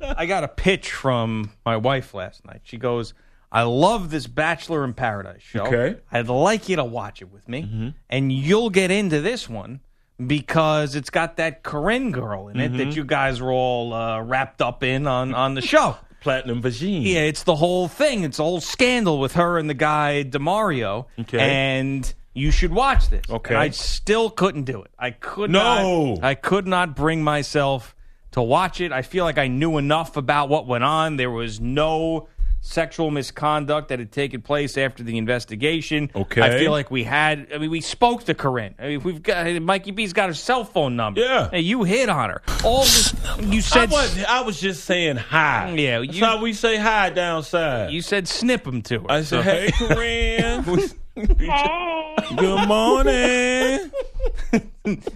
[0.00, 2.60] I got a pitch from my wife last night.
[2.64, 3.14] She goes,
[3.50, 5.64] I love this Bachelor in Paradise show.
[5.66, 6.00] Okay.
[6.12, 9.80] I'd like you to watch it with me, and you'll get into this one
[10.24, 14.60] because it's got that Corinne girl in it that you guys were all uh, wrapped
[14.60, 15.96] up in on, on the show.
[16.20, 17.04] Platinum vagine.
[17.04, 18.24] Yeah, it's the whole thing.
[18.24, 21.06] It's a whole scandal with her and the guy Demario.
[21.20, 21.38] Okay.
[21.38, 23.22] And you should watch this.
[23.30, 23.54] Okay.
[23.54, 24.90] And I still couldn't do it.
[24.98, 26.14] I could No.
[26.16, 27.94] not I could not bring myself
[28.32, 28.92] to watch it.
[28.92, 31.16] I feel like I knew enough about what went on.
[31.16, 32.28] There was no
[32.60, 36.10] sexual misconduct that had taken place after the investigation.
[36.14, 36.42] Okay.
[36.42, 38.74] I feel like we had I mean we spoke to Corinne.
[38.80, 41.20] I mean we've got Mikey B's got her cell phone number.
[41.20, 41.48] Yeah.
[41.50, 42.42] Hey, you hit on her.
[42.64, 45.70] All this, you I said was, I was just saying hi.
[45.78, 47.92] Yeah, That's you- how we say hi down south.
[47.92, 49.06] you said snip him to her.
[49.10, 50.64] I So- said, hey, Corinne.
[50.64, 50.88] hey.
[52.36, 53.90] Good morning.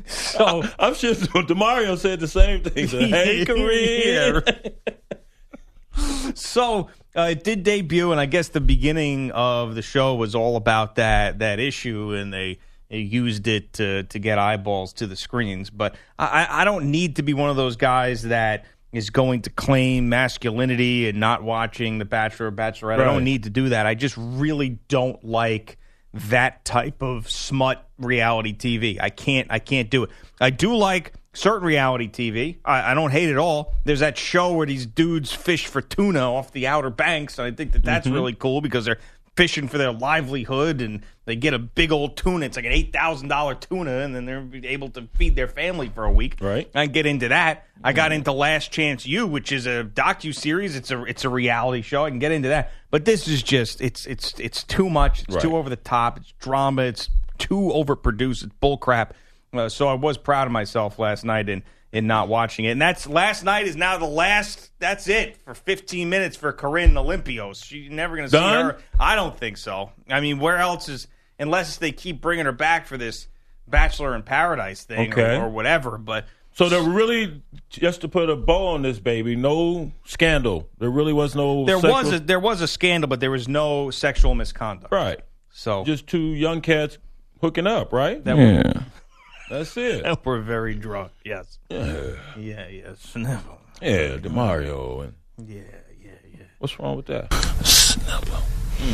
[0.07, 2.89] So I'm sure Demario said the same thing.
[2.93, 4.43] So, hey, Corinne.
[6.35, 10.57] so uh, it did debut, and I guess the beginning of the show was all
[10.57, 12.59] about that that issue, and they,
[12.89, 15.71] they used it to to get eyeballs to the screens.
[15.71, 19.51] But I, I don't need to be one of those guys that is going to
[19.51, 23.01] claim masculinity and not watching The Bachelor or Bachelorette.
[23.01, 23.87] I don't need to do that.
[23.87, 25.79] I just really don't like
[26.15, 28.99] that type of smut reality TV.
[29.01, 30.11] I can't I can't do it.
[30.41, 32.59] I do like certain reality TV.
[32.65, 33.75] I, I don't hate it all.
[33.85, 37.51] There's that show where these dudes fish for tuna off the Outer Banks, and I
[37.53, 38.15] think that that's mm-hmm.
[38.15, 38.99] really cool because they're
[39.37, 42.47] fishing for their livelihood and they get a big old tuna.
[42.47, 45.89] It's like an eight thousand dollar tuna, and then they're able to feed their family
[45.89, 46.37] for a week.
[46.41, 46.69] Right.
[46.75, 47.67] I get into that.
[47.85, 50.75] I got into Last Chance U, which is a docu series.
[50.75, 52.05] It's a it's a reality show.
[52.05, 52.73] I can get into that.
[52.91, 55.23] But this is just it's it's it's too much.
[55.29, 56.19] It's too over the top.
[56.19, 56.83] It's drama.
[56.83, 58.45] It's too overproduced.
[58.45, 59.15] It's bull crap.
[59.53, 62.71] Uh, so I was proud of myself last night in in not watching it.
[62.71, 64.71] And that's last night is now the last.
[64.79, 67.65] That's it for 15 minutes for Corinne Olympios.
[67.65, 68.79] She's never going to see her.
[68.99, 69.93] I don't think so.
[70.09, 71.07] I mean, where else is
[71.39, 73.29] unless they keep bringing her back for this
[73.69, 75.37] Bachelor in Paradise thing Okay.
[75.37, 75.97] or, or whatever.
[75.99, 80.69] But So they're really, just to put a bow on this baby, no scandal.
[80.79, 81.65] There really was no.
[81.65, 84.93] there sexual- was a there was a scandal, but there was no sexual misconduct.
[84.93, 85.21] right.
[85.55, 86.97] So Just two young cats
[87.43, 88.23] hooking up, right?
[88.25, 88.83] that yeah.
[89.53, 90.03] That's it.
[90.03, 91.13] were, we're very drunk.
[91.27, 91.59] Yes.
[91.69, 92.69] Yeah, Yeah.
[92.69, 93.13] Yes.
[93.15, 93.59] Snapple.
[93.83, 95.05] yeah Demario.
[95.05, 95.15] And
[95.47, 95.61] Yeah.
[96.03, 96.11] Yeah.
[96.33, 96.45] Yeah.
[96.59, 97.27] what's wrong with that?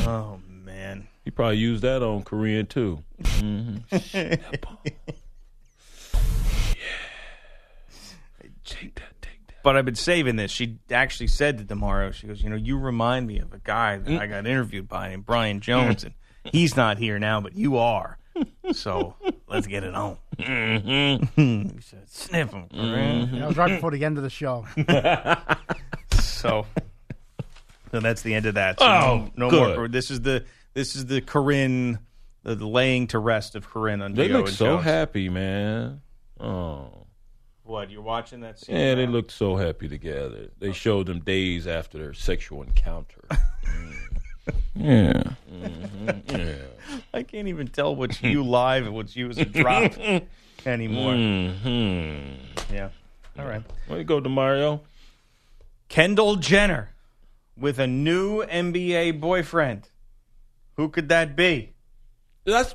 [0.04, 1.06] Oh man.
[1.24, 3.04] He probably used that on Corinne too.
[3.22, 3.76] Mm-hmm.
[4.18, 4.36] Yeah.
[8.64, 9.62] Take that, take that.
[9.62, 10.50] But I've been saving this.
[10.50, 13.96] She actually said to Demario, she goes, you know, you remind me of a guy
[13.98, 17.76] that I got interviewed by named Brian Jones, and he's not here now, but you
[17.78, 18.18] are.
[18.72, 19.14] So
[19.48, 20.18] let's get it on.
[20.38, 20.44] he
[21.80, 22.68] said, sniff him.
[22.68, 24.66] Corinne." That was right before the end of the show.
[26.20, 26.66] So,
[27.90, 28.78] so that's the end of that.
[28.78, 29.76] So Oh, no, no good.
[29.76, 29.88] more.
[29.88, 31.98] This is the this is the Corinne,
[32.44, 34.84] the, the laying to rest of Corinne on They Gio look and so Jones.
[34.84, 36.00] happy, man.
[36.38, 37.06] Oh.
[37.64, 38.76] What you're watching that scene?
[38.76, 39.12] Yeah, they now?
[39.12, 40.48] looked so happy together.
[40.60, 43.20] They showed them days after their sexual encounter.
[43.30, 43.94] Mm.
[44.74, 45.22] yeah.
[46.28, 46.54] Yeah.
[47.12, 49.92] I can't even tell what's you live and what's you as a drop
[50.66, 51.12] anymore.
[51.14, 52.18] hmm
[52.72, 52.88] Yeah.
[53.38, 53.62] All right.
[53.88, 54.80] Way to go, Demario.
[55.88, 56.90] Kendall Jenner
[57.58, 59.88] with a new NBA boyfriend.
[60.76, 61.72] Who could that be?
[62.44, 62.74] That's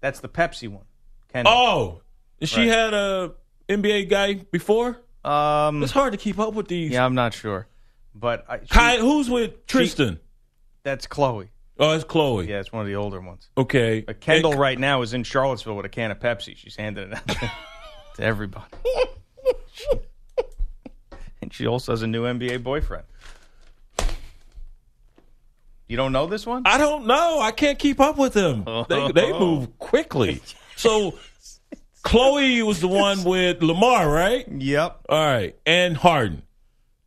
[0.00, 0.84] That's the Pepsi one.
[1.32, 1.52] Kendall.
[1.52, 2.02] oh,
[2.42, 2.68] she Right.
[2.68, 3.32] had a
[3.68, 4.98] NBA guy before.
[5.24, 6.90] Um, It's hard to keep up with these.
[6.92, 7.66] yeah, I'm not sure,
[8.14, 10.18] but I, she- Kai, who's with Tristan?
[10.82, 11.50] That's Chloe.
[11.78, 12.48] oh, it's Chloe.
[12.48, 13.48] Yeah, it's one of the older ones.
[13.56, 14.00] Okay.
[14.00, 16.56] But Kendall right now is in Charlottesville with a can of Pepsi.
[16.56, 17.52] She's handing it out to,
[18.16, 18.66] to everybody.
[21.42, 23.04] and she also has a new NBA boyfriend.
[25.88, 26.62] You don't know this one?
[26.66, 27.40] I don't know.
[27.40, 28.64] I can't keep up with them.
[28.88, 29.38] They, they oh.
[29.40, 30.40] move quickly.
[30.76, 31.18] So
[32.02, 34.48] Chloe was the one with Lamar, right?
[34.50, 35.00] Yep.
[35.10, 36.40] All right, and Harden,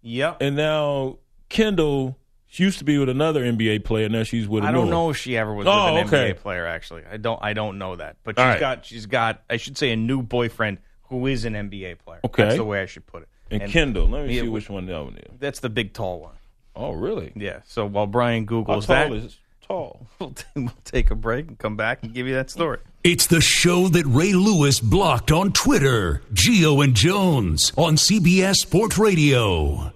[0.04, 0.38] Yep.
[0.42, 1.18] and now
[1.50, 2.16] Kendall.
[2.54, 4.08] She used to be with another NBA player.
[4.10, 4.64] Now she's with.
[4.64, 4.92] a I new don't one.
[4.92, 6.34] know if she ever was Oh, with an okay.
[6.34, 6.68] NBA player.
[6.68, 7.40] Actually, I don't.
[7.42, 8.18] I don't know that.
[8.24, 8.60] But All she's right.
[8.60, 8.86] got.
[8.86, 9.42] She's got.
[9.50, 10.78] I should say a new boyfriend
[11.10, 12.20] who is an NBA player.
[12.26, 12.44] Okay.
[12.44, 13.30] that's the way I should put it.
[13.50, 14.08] And, Kendall.
[14.08, 15.32] Let me Yeah, see we- which one that one is.
[15.40, 16.36] That's the big tall one.
[16.76, 17.32] Oh, really?
[17.36, 17.62] Yeah.
[17.66, 19.38] So while Brian How googles tall that, is
[19.68, 20.06] tall?
[20.20, 22.80] we'll, t- we'll take a break and come back and give you that story.
[23.04, 26.22] It's the show that Ray Lewis blocked on Twitter.
[26.36, 29.92] Gio and Jones on CBS Sports Radio.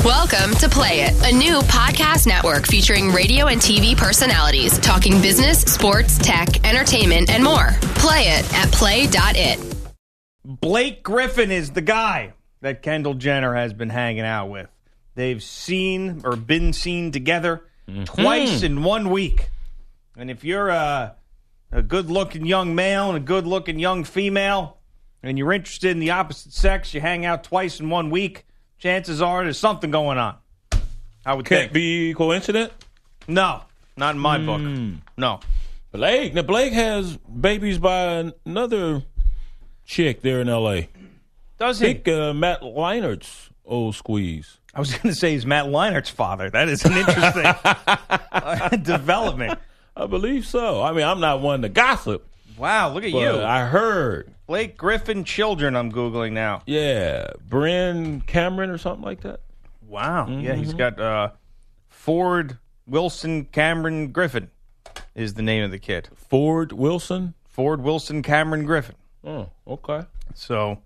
[0.00, 5.60] Welcome to Play It, a new podcast network featuring radio and TV personalities talking business,
[5.60, 7.68] sports, tech, entertainment, and more.
[7.94, 9.76] Play it at play.it.
[10.44, 14.68] Blake Griffin is the guy that Kendall Jenner has been hanging out with.
[15.14, 18.02] They've seen or been seen together mm-hmm.
[18.02, 19.50] twice in one week.
[20.16, 21.14] And if you're a,
[21.70, 24.78] a good looking young male and a good looking young female,
[25.22, 28.46] and you're interested in the opposite sex, you hang out twice in one week,
[28.82, 30.36] chances are there's something going on.
[31.24, 31.60] I would think.
[31.60, 31.72] Can't think.
[31.72, 32.72] be coincident.
[33.28, 33.62] No,
[33.96, 34.60] not in my book.
[35.16, 35.38] No.
[35.92, 36.34] Blake.
[36.34, 39.04] Now Blake has babies by another
[39.84, 40.88] chick there in L.A.
[41.58, 41.92] Does I he?
[41.94, 44.58] think uh, Matt Leinart's old squeeze.
[44.74, 46.50] I was going to say he's Matt Leinart's father.
[46.50, 49.60] That is an interesting uh, development.
[49.94, 50.82] I believe so.
[50.82, 52.26] I mean, I'm not one to gossip,
[52.62, 53.42] Wow, look at but you.
[53.42, 54.32] I heard.
[54.46, 56.62] Blake Griffin children, I'm Googling now.
[56.64, 59.40] Yeah, Bryn Cameron or something like that.
[59.84, 60.28] Wow.
[60.28, 61.30] Yeah, he's got uh,
[61.88, 64.48] Ford Wilson Cameron Griffin
[65.16, 66.08] is the name of the kid.
[66.14, 67.34] Ford Wilson.
[67.48, 68.94] Ford Wilson Cameron Griffin.
[69.24, 70.02] Oh, okay.
[70.34, 70.78] So,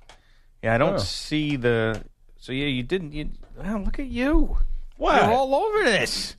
[0.62, 0.97] yeah, I don't Oh.
[0.99, 2.03] see the.
[2.39, 3.12] So, yeah, you didn't.
[3.12, 4.57] You, wow, look at you.
[4.97, 5.17] What?
[5.23, 6.37] You're all over this.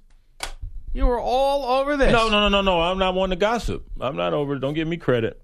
[0.94, 2.12] You were all over this.
[2.12, 2.82] No, no, no, no, no.
[2.82, 3.86] I'm not one to gossip.
[4.00, 4.56] I'm not over.
[4.56, 4.60] it.
[4.60, 5.42] Don't give me credit.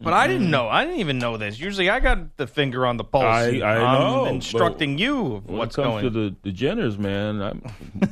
[0.00, 0.68] But I didn't know.
[0.68, 1.58] I didn't even know this.
[1.58, 3.24] Usually, I got the finger on the pulse.
[3.24, 6.04] I, I I'm know, instructing you of When what's it comes going.
[6.04, 7.62] to the, the Jenners, man, I'm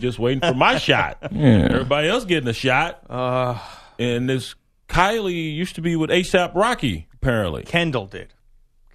[0.00, 1.18] just waiting for my shot.
[1.32, 3.02] Everybody else getting a shot.
[3.08, 3.56] uh,
[4.00, 4.56] And this
[4.88, 7.62] Kylie used to be with ASAP Rocky, apparently.
[7.62, 8.34] Kendall did.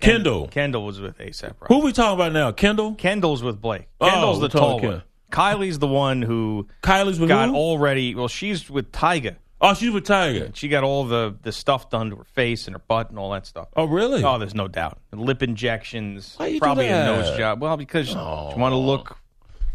[0.02, 0.48] Kendall.
[0.50, 1.54] Kendall was with ASAP.
[1.62, 1.74] Rocky.
[1.74, 2.52] Who we talking about now?
[2.52, 2.96] Kendall?
[2.96, 3.88] Kendall's with Blake.
[4.02, 5.04] Oh, Kendall's the we're talking tall Ken- one.
[5.32, 7.56] Kylie's the one who Kylie's with got who?
[7.56, 8.14] already.
[8.16, 9.36] Well, she's with Tyga.
[9.62, 10.56] oh, she's with Tyga.
[10.56, 13.32] She got all the the stuff done to her face and her butt and all
[13.32, 13.68] that stuff.
[13.76, 14.24] Oh, really?
[14.24, 15.00] Oh, there's no doubt.
[15.12, 17.62] Lip injections, Why you do probably a nose job.
[17.62, 19.18] Well, because you want to look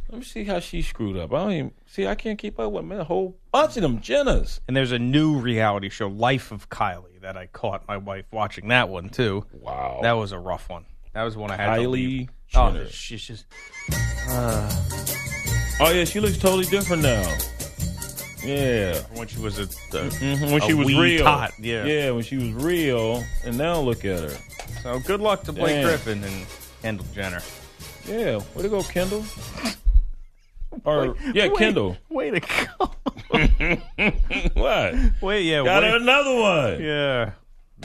[0.09, 1.33] Let me see how she screwed up.
[1.33, 2.07] I don't even see.
[2.07, 3.01] I can't keep up with man.
[3.01, 4.61] A whole bunch of them Jenners.
[4.69, 8.69] And there's a new reality show, Life of Kylie, that I caught my wife watching
[8.69, 9.45] that one too.
[9.53, 10.85] Wow, that was a rough one.
[11.15, 11.77] That was one I had.
[11.77, 12.29] to Kylie.
[12.55, 13.47] Oh, she's just.
[14.29, 14.71] Uh,
[15.79, 17.23] Oh yeah, she looks totally different now.
[18.45, 21.25] Yeah, when she was a, Mhm, when a she was real.
[21.25, 21.85] tot, yeah.
[21.85, 24.37] yeah, when she was real, and now look at her.
[24.83, 25.85] So good luck to Blake Damn.
[25.85, 26.47] Griffin and
[26.81, 27.41] Kendall Jenner.
[28.09, 29.25] Yeah, way to go, Kendall.
[30.85, 31.97] Or yeah, Wait- Kendall.
[32.11, 32.93] Way to go.
[34.55, 34.95] what?
[35.23, 35.65] Wait, yeah.
[35.65, 36.83] Got wait- another one.
[36.83, 37.31] Yeah,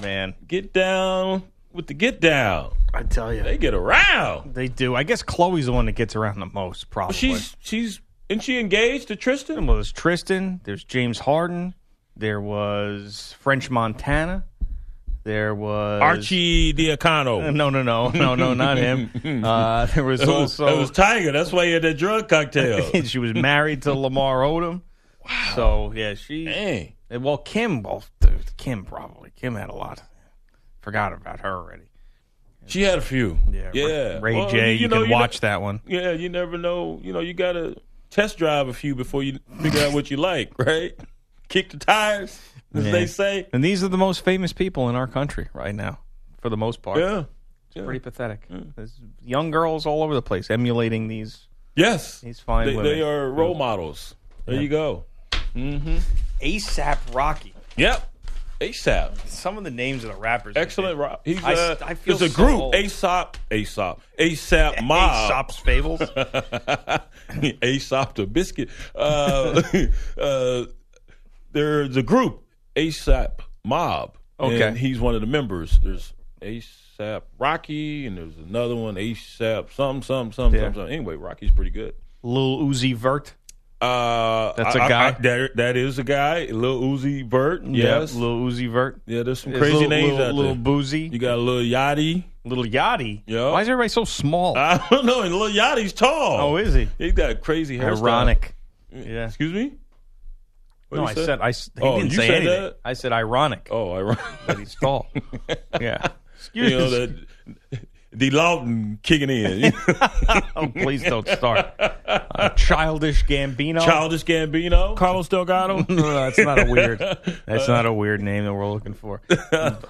[0.01, 0.33] man.
[0.45, 1.43] Get down
[1.73, 2.73] with the get down.
[2.93, 4.53] I tell you, They get around.
[4.53, 4.95] they do.
[4.95, 7.15] I guess Chloe's the one that gets around the most, probably.
[7.15, 9.65] She's she's and she engaged to Tristan.
[9.67, 10.61] well, there's Tristan.
[10.63, 11.73] There's James Harden.
[12.17, 14.43] There was French Montana.
[15.23, 17.53] There was Archie Diacano.
[17.53, 19.11] No, no, no, no, no, not him.
[19.45, 21.31] Uh, there was It was, also it was Tiger.
[21.31, 23.03] That's why he had that drug cocktail.
[23.03, 24.81] she was married to Lamar Odom.
[25.23, 25.51] Wow.
[25.55, 26.45] So yeah, she.
[26.45, 26.93] Dang.
[27.21, 27.83] Well, Kim.
[27.83, 28.03] Well,
[28.57, 29.31] Kim probably.
[29.35, 30.01] Kim had a lot.
[30.81, 31.83] Forgot about her already.
[32.67, 33.37] She had a few.
[33.51, 33.71] Yeah.
[33.73, 34.19] Yeah.
[34.21, 34.75] Ray Well, J.
[34.75, 35.81] You, know, can you watch ne- that one.
[35.85, 36.99] Yeah, you never know.
[37.03, 37.75] You know, you got to
[38.09, 40.93] test drive a few before you figure out what you like, right?
[41.49, 42.39] Kick the tires,
[42.73, 42.91] as Yeah.
[42.91, 43.47] they say.
[43.51, 45.99] And these are the most famous people in our country right now,
[46.39, 46.99] for the most part.
[46.99, 47.23] Yeah.
[47.73, 48.45] It's pretty pathetic.
[48.75, 51.47] There's young girls all over the place emulating these.
[51.75, 52.19] Yes.
[52.21, 52.91] These fine They, women.
[52.91, 54.15] they are role models.
[54.45, 55.05] There you go.
[55.55, 55.97] Mm-hmm.
[56.41, 57.53] ASAP Rocky.
[57.77, 58.10] Yep.
[58.61, 59.17] ASAP.
[59.27, 60.55] Some of the names of the rappers.
[60.55, 60.97] Excellent.
[60.97, 61.21] rap.
[61.25, 62.59] He's I- uh, I feel there's a so group.
[62.61, 62.73] old.
[62.75, 63.35] ASAP.
[63.49, 63.99] ASAP.
[64.19, 65.25] ASAP Mob.
[65.31, 66.01] Aesop's Fables.
[67.63, 68.69] Aesop the biscuit.
[68.95, 69.61] Uh,
[70.17, 70.65] uh,
[71.51, 72.43] there's a group,
[72.75, 74.17] ASAP Mob.
[74.39, 74.61] Okay.
[74.61, 75.79] And he's one of the members.
[75.83, 80.61] There's ASAP Rocky, and there's another one, ASAP some, some, some, Yeah.
[80.65, 80.87] some, some.
[80.87, 81.95] Anyway, Rocky's pretty good.
[82.23, 83.33] Lil Uzi Vert.
[83.81, 85.11] Uh, That's a guy?
[85.11, 86.45] that, that is a guy.
[86.45, 87.63] Lil Uzi Vert.
[87.65, 88.13] Yes.
[88.13, 89.01] Lil Uzi Vert.
[89.07, 90.63] Yeah, there's some crazy Lil- names Lil- out Lil there.
[90.63, 91.11] Boosie.
[91.11, 92.23] You got a Lil Yachty.
[92.43, 93.23] Little Yachty.
[93.25, 93.51] Yeah.
[93.51, 94.55] Why is everybody so small?
[94.57, 95.21] I don't know.
[95.21, 96.41] And Lil Yachty's tall.
[96.41, 96.87] oh, is he?
[96.97, 97.91] He's got a crazy hair.
[97.95, 98.55] Ironic.
[98.91, 99.25] Yeah.
[99.25, 99.73] Excuse me?
[100.89, 101.39] What No, I said?
[101.41, 101.51] I.
[101.51, 102.61] He Oh, didn't say said anything.
[102.63, 102.79] that?
[102.85, 104.19] I said ironic Oh, ironic.
[104.47, 105.07] that he's tall.
[105.81, 106.07] yeah.
[106.37, 107.79] Excuse you know
[108.15, 108.29] D.
[108.29, 109.73] Lawton kicking in.
[110.55, 111.73] Oh, please don't start.
[111.79, 113.83] Uh, childish Gambino.
[113.83, 114.97] Childish Gambino.
[114.97, 115.77] Carlos Delgado.
[115.89, 116.99] no, that's not a weird.
[117.45, 119.21] That's not a weird name that we're looking for.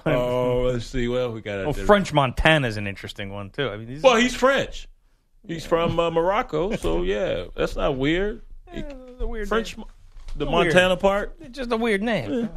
[0.06, 1.08] oh, let's see.
[1.08, 1.64] Well, we got.
[1.64, 3.68] Well, French Montana is an interesting one too.
[3.68, 4.88] I mean, these Well, he's French.
[5.44, 8.42] He's from uh, Morocco, so yeah, that's not weird.
[8.72, 9.86] a weird French, name.
[10.36, 10.66] The Weird.
[10.68, 11.34] Montana part.
[11.40, 12.48] It's just a weird name.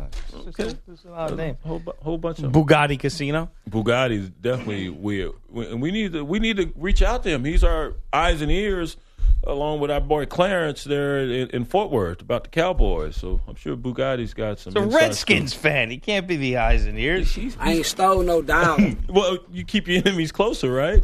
[0.46, 1.58] It's just a- it's an odd name.
[1.66, 3.50] Whole, bu- whole bunch of Bugatti Casino.
[3.70, 5.32] Bugatti is definitely weird.
[5.50, 7.44] We, and we need to we need to reach out to him.
[7.46, 8.98] He's our eyes and ears,
[9.44, 13.16] along with our boy Clarence there in, in Fort Worth about the Cowboys.
[13.18, 14.74] So I'm sure Bugatti's got some.
[14.74, 15.90] The inside Redskins fan.
[15.92, 17.38] He can't be the eyes and ears.
[17.60, 19.04] I ain't stole no dime.
[19.10, 21.04] Well, you keep your enemies closer, right?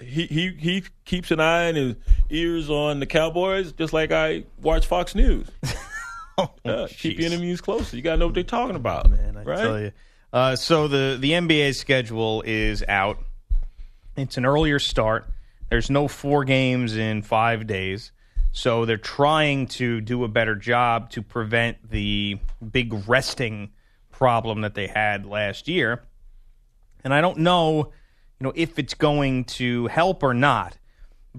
[0.00, 1.94] He he he keeps an eye and his
[2.28, 5.46] ears on the Cowboys, just like I watch Fox News.
[6.64, 7.96] Yeah, keep your enemies closer.
[7.96, 9.58] You gotta know what they're talking about, Man, I right?
[9.58, 9.92] tell you.
[10.32, 13.18] Uh, so the the NBA schedule is out.
[14.16, 15.26] It's an earlier start.
[15.70, 18.12] There's no four games in five days,
[18.52, 22.38] so they're trying to do a better job to prevent the
[22.70, 23.70] big resting
[24.10, 26.02] problem that they had last year.
[27.04, 27.92] And I don't know,
[28.40, 30.76] you know, if it's going to help or not.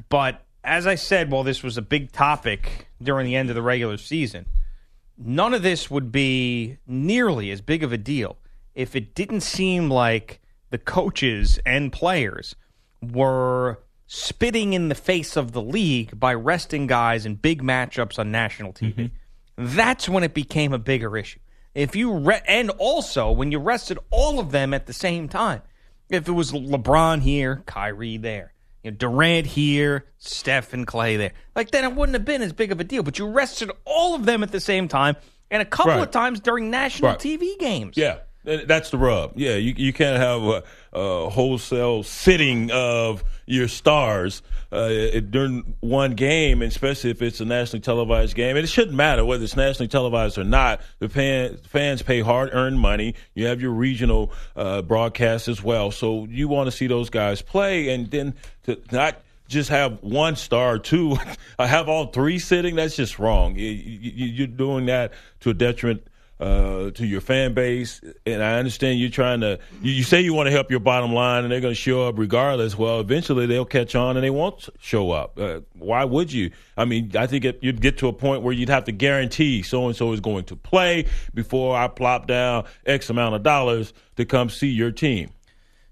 [0.10, 3.62] But as I said, while this was a big topic during the end of the
[3.62, 4.46] regular season,
[5.18, 8.38] none of this would be nearly as big of a deal
[8.76, 10.40] if it didn't seem like
[10.70, 12.56] the coaches and players
[13.02, 18.32] were spitting in the face of the league by resting guys in big matchups on
[18.32, 18.94] national TV.
[18.94, 19.76] Mm-hmm.
[19.76, 21.40] That's when it became a bigger issue.
[21.74, 25.62] If you re- and also when you rested all of them at the same time.
[26.10, 28.54] If it was LeBron here, Kyrie there,
[28.88, 32.54] you know, Durant here, Steph and Clay there, like then it wouldn't have been as
[32.54, 33.04] big of a deal.
[33.04, 35.18] But you rested all of them at the same time,
[35.52, 36.02] and a couple Right.
[36.04, 37.20] of times during national Right.
[37.20, 37.98] TV games.
[37.98, 39.34] Yeah, th- that's the rub.
[39.36, 40.64] Yeah, you you can't have a,
[40.94, 44.90] a wholesale sitting of your stars uh,
[45.30, 48.56] during one game, especially if it's a nationally televised game.
[48.58, 50.82] And it shouldn't matter whether it's nationally televised or not.
[51.00, 53.16] The fan, fans pay hard earned money.
[53.34, 57.42] You have your regional uh, broadcast as well, so you want to see those guys
[57.42, 61.18] play, and then to not just have one star or two.
[61.60, 62.76] I have all three sitting.
[62.76, 63.56] That's just wrong.
[63.56, 66.06] You, you, you're doing that to a detriment
[66.40, 68.02] uh, to your fan base.
[68.26, 69.60] And I understand you're trying to.
[69.82, 72.08] You, you say you want to help your bottom line, and they're going to show
[72.08, 72.78] up regardless.
[72.78, 75.40] Well, eventually they'll catch on, and they won't show up.
[75.40, 76.52] Uh, why would you?
[76.76, 79.64] I mean, I think it, you'd get to a point where you'd have to guarantee
[79.64, 83.94] so and so is going to play before I plop down X amount of dollars
[84.18, 85.32] to come see your team.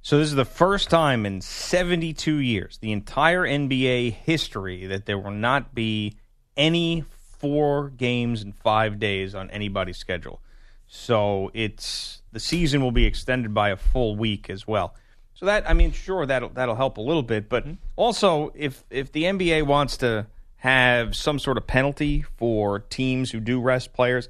[0.02, 5.18] So this is the first time in 72 years, the entire NBA history, that there
[5.18, 6.14] will not be
[6.56, 7.06] any
[7.46, 10.42] four games in five days on anybody's schedule.
[10.88, 14.96] So it's the season will be extended by a full week as well.
[15.36, 17.74] So that I mean, sure that'll that'll help a little bit, but mm-hmm.
[17.96, 20.26] also if if the NBA wants to
[20.58, 24.28] have some sort of penalty for teams who do rest players,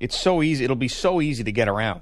[0.00, 0.64] it's so easy.
[0.64, 2.00] It'll be so easy to get around.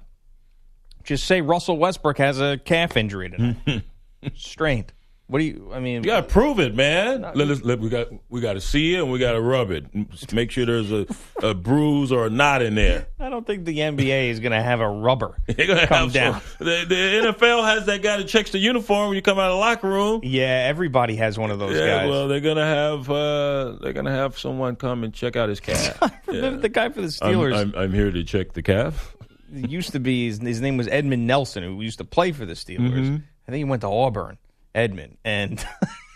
[1.03, 3.83] Just say Russell Westbrook has a calf injury tonight,
[4.35, 4.94] strained.
[5.27, 5.71] What do you?
[5.73, 7.23] I mean, You got to prove it, man.
[7.35, 9.71] Let us, let, we got we got to see it and we got to rub
[9.71, 9.87] it.
[10.35, 11.07] Make sure there's a,
[11.43, 13.07] a bruise or a knot in there.
[13.19, 16.43] I don't think the NBA is going to have a rubber gonna come down.
[16.43, 19.51] some- the, the NFL has that guy that checks the uniform when you come out
[19.51, 20.21] of the locker room.
[20.23, 22.11] Yeah, everybody has one of those yeah, guys.
[22.11, 25.99] well, they're gonna have uh, they're gonna have someone come and check out his calf.
[26.27, 29.17] the, the guy for the I'm, Steelers I'm, I'm here to check the calf.
[29.55, 32.45] it used to be his, his name was Edmund Nelson, who used to play for
[32.45, 32.93] the Steelers.
[32.93, 33.17] Mm-hmm.
[33.49, 34.39] I think he went to Auburn,
[34.75, 35.65] Edmund, and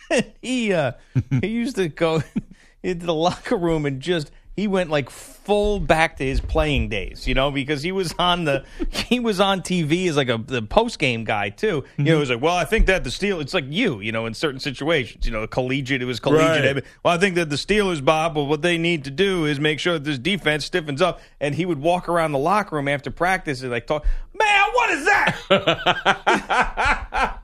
[0.43, 0.93] he uh,
[1.41, 2.23] he used to go
[2.83, 7.29] into the locker room and just he went like full back to his playing days,
[7.29, 10.63] you know, because he was on the he was on TV as like a the
[10.63, 11.85] post game guy too.
[11.97, 14.11] You know, it was like, well, I think that the Steelers, it's like you, you
[14.11, 16.75] know, in certain situations, you know, collegiate, it was collegiate.
[16.75, 16.85] Right.
[17.05, 19.79] Well, I think that the Steelers, Bob, well, what they need to do is make
[19.79, 21.21] sure that this defense stiffens up.
[21.41, 24.05] And he would walk around the locker room after practice and like talk,
[24.35, 25.37] man, what is that?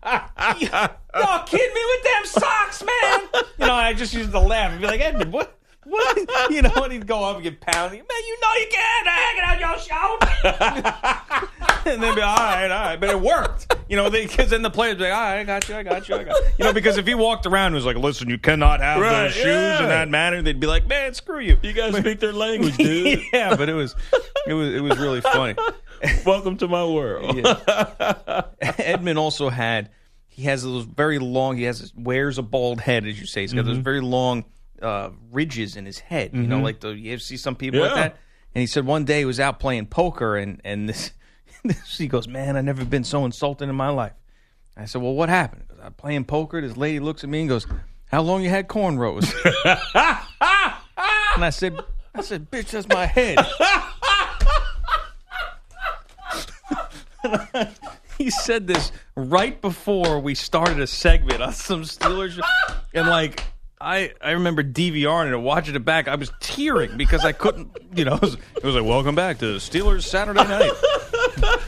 [0.04, 3.20] Y'all kidding me with them socks, man?
[3.58, 5.58] You know, I just used to laugh and be like, Edmund, what?
[5.84, 6.18] What?
[6.50, 7.98] You know, and he'd go up and get pounded.
[8.00, 11.48] Man, you know you can't hang it on your shoulder.
[11.86, 13.00] and they'd be all right, all right.
[13.00, 13.74] But it worked.
[13.88, 16.08] You know, because then the players be like, all right, I got you, I got
[16.08, 16.46] you, I got you.
[16.58, 19.24] You know, because if he walked around and was like, listen, you cannot have Right,
[19.24, 19.82] those shoes yeah.
[19.82, 21.56] in that manner, they'd be like, man, screw you.
[21.62, 23.22] You gotta speak their language, dude.
[23.32, 23.94] yeah, but it was,
[24.46, 25.54] it was, it was really funny.
[26.26, 27.40] Welcome to my world.
[28.60, 29.90] Edmund also had
[30.28, 31.56] he has those very long.
[31.56, 33.42] He has wears a bald head, as you say.
[33.42, 33.82] He's got those Mhm.
[33.82, 34.44] very long
[34.84, 36.30] uh, ridges in his head.
[36.34, 36.62] You know, Mhm.
[36.64, 38.02] like the you see some people like Yeah.
[38.02, 38.18] that.
[38.54, 41.12] And he said one day he was out playing poker, and and this,
[41.64, 44.12] this he goes, "Man, I've never been so insulted in my life."
[44.76, 46.60] I said, "Well, what happened?" He goes, I'm playing poker.
[46.60, 47.66] This lady looks at me and goes,
[48.12, 49.24] "How long you had cornrows?"
[51.34, 51.76] and I said,
[52.14, 53.38] "I said, bitch, that's my head."
[58.18, 62.38] he said this right before we started a segment on some Steelers,
[62.92, 63.44] and like
[63.84, 66.08] I I remember DVRing it and watching it back.
[66.08, 69.38] I was tearing because I couldn't, you know, it was, it was like welcome back
[69.40, 70.72] to Steelers Saturday Night,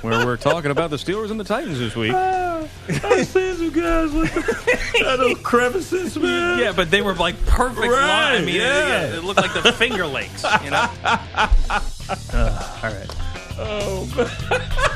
[0.01, 2.15] where we're talking about the Steelers and the Titans this week.
[2.15, 6.59] I see some guys with the, those crevices, man.
[6.59, 8.43] Yeah, but they were like perfect line.
[8.43, 9.09] I mean, yeah.
[9.09, 10.89] it, it looked like the Finger Lakes, you know.
[12.33, 13.17] Uh, all right.
[13.59, 14.93] Oh,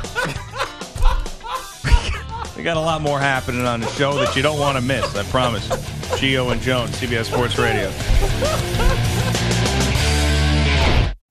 [2.61, 5.17] We got a lot more happening on the show that you don't want to miss.
[5.17, 5.67] I promise.
[6.19, 7.91] Gio and Jones, CBS Sports Radio.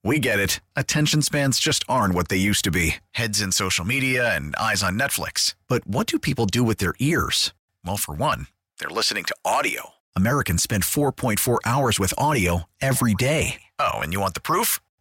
[0.03, 0.59] We get it.
[0.75, 4.81] Attention spans just aren't what they used to be heads in social media and eyes
[4.81, 5.53] on Netflix.
[5.67, 7.53] But what do people do with their ears?
[7.85, 8.47] Well, for one,
[8.79, 9.89] they're listening to audio.
[10.15, 13.61] Americans spend 4.4 hours with audio every day.
[13.77, 14.79] Oh, and you want the proof?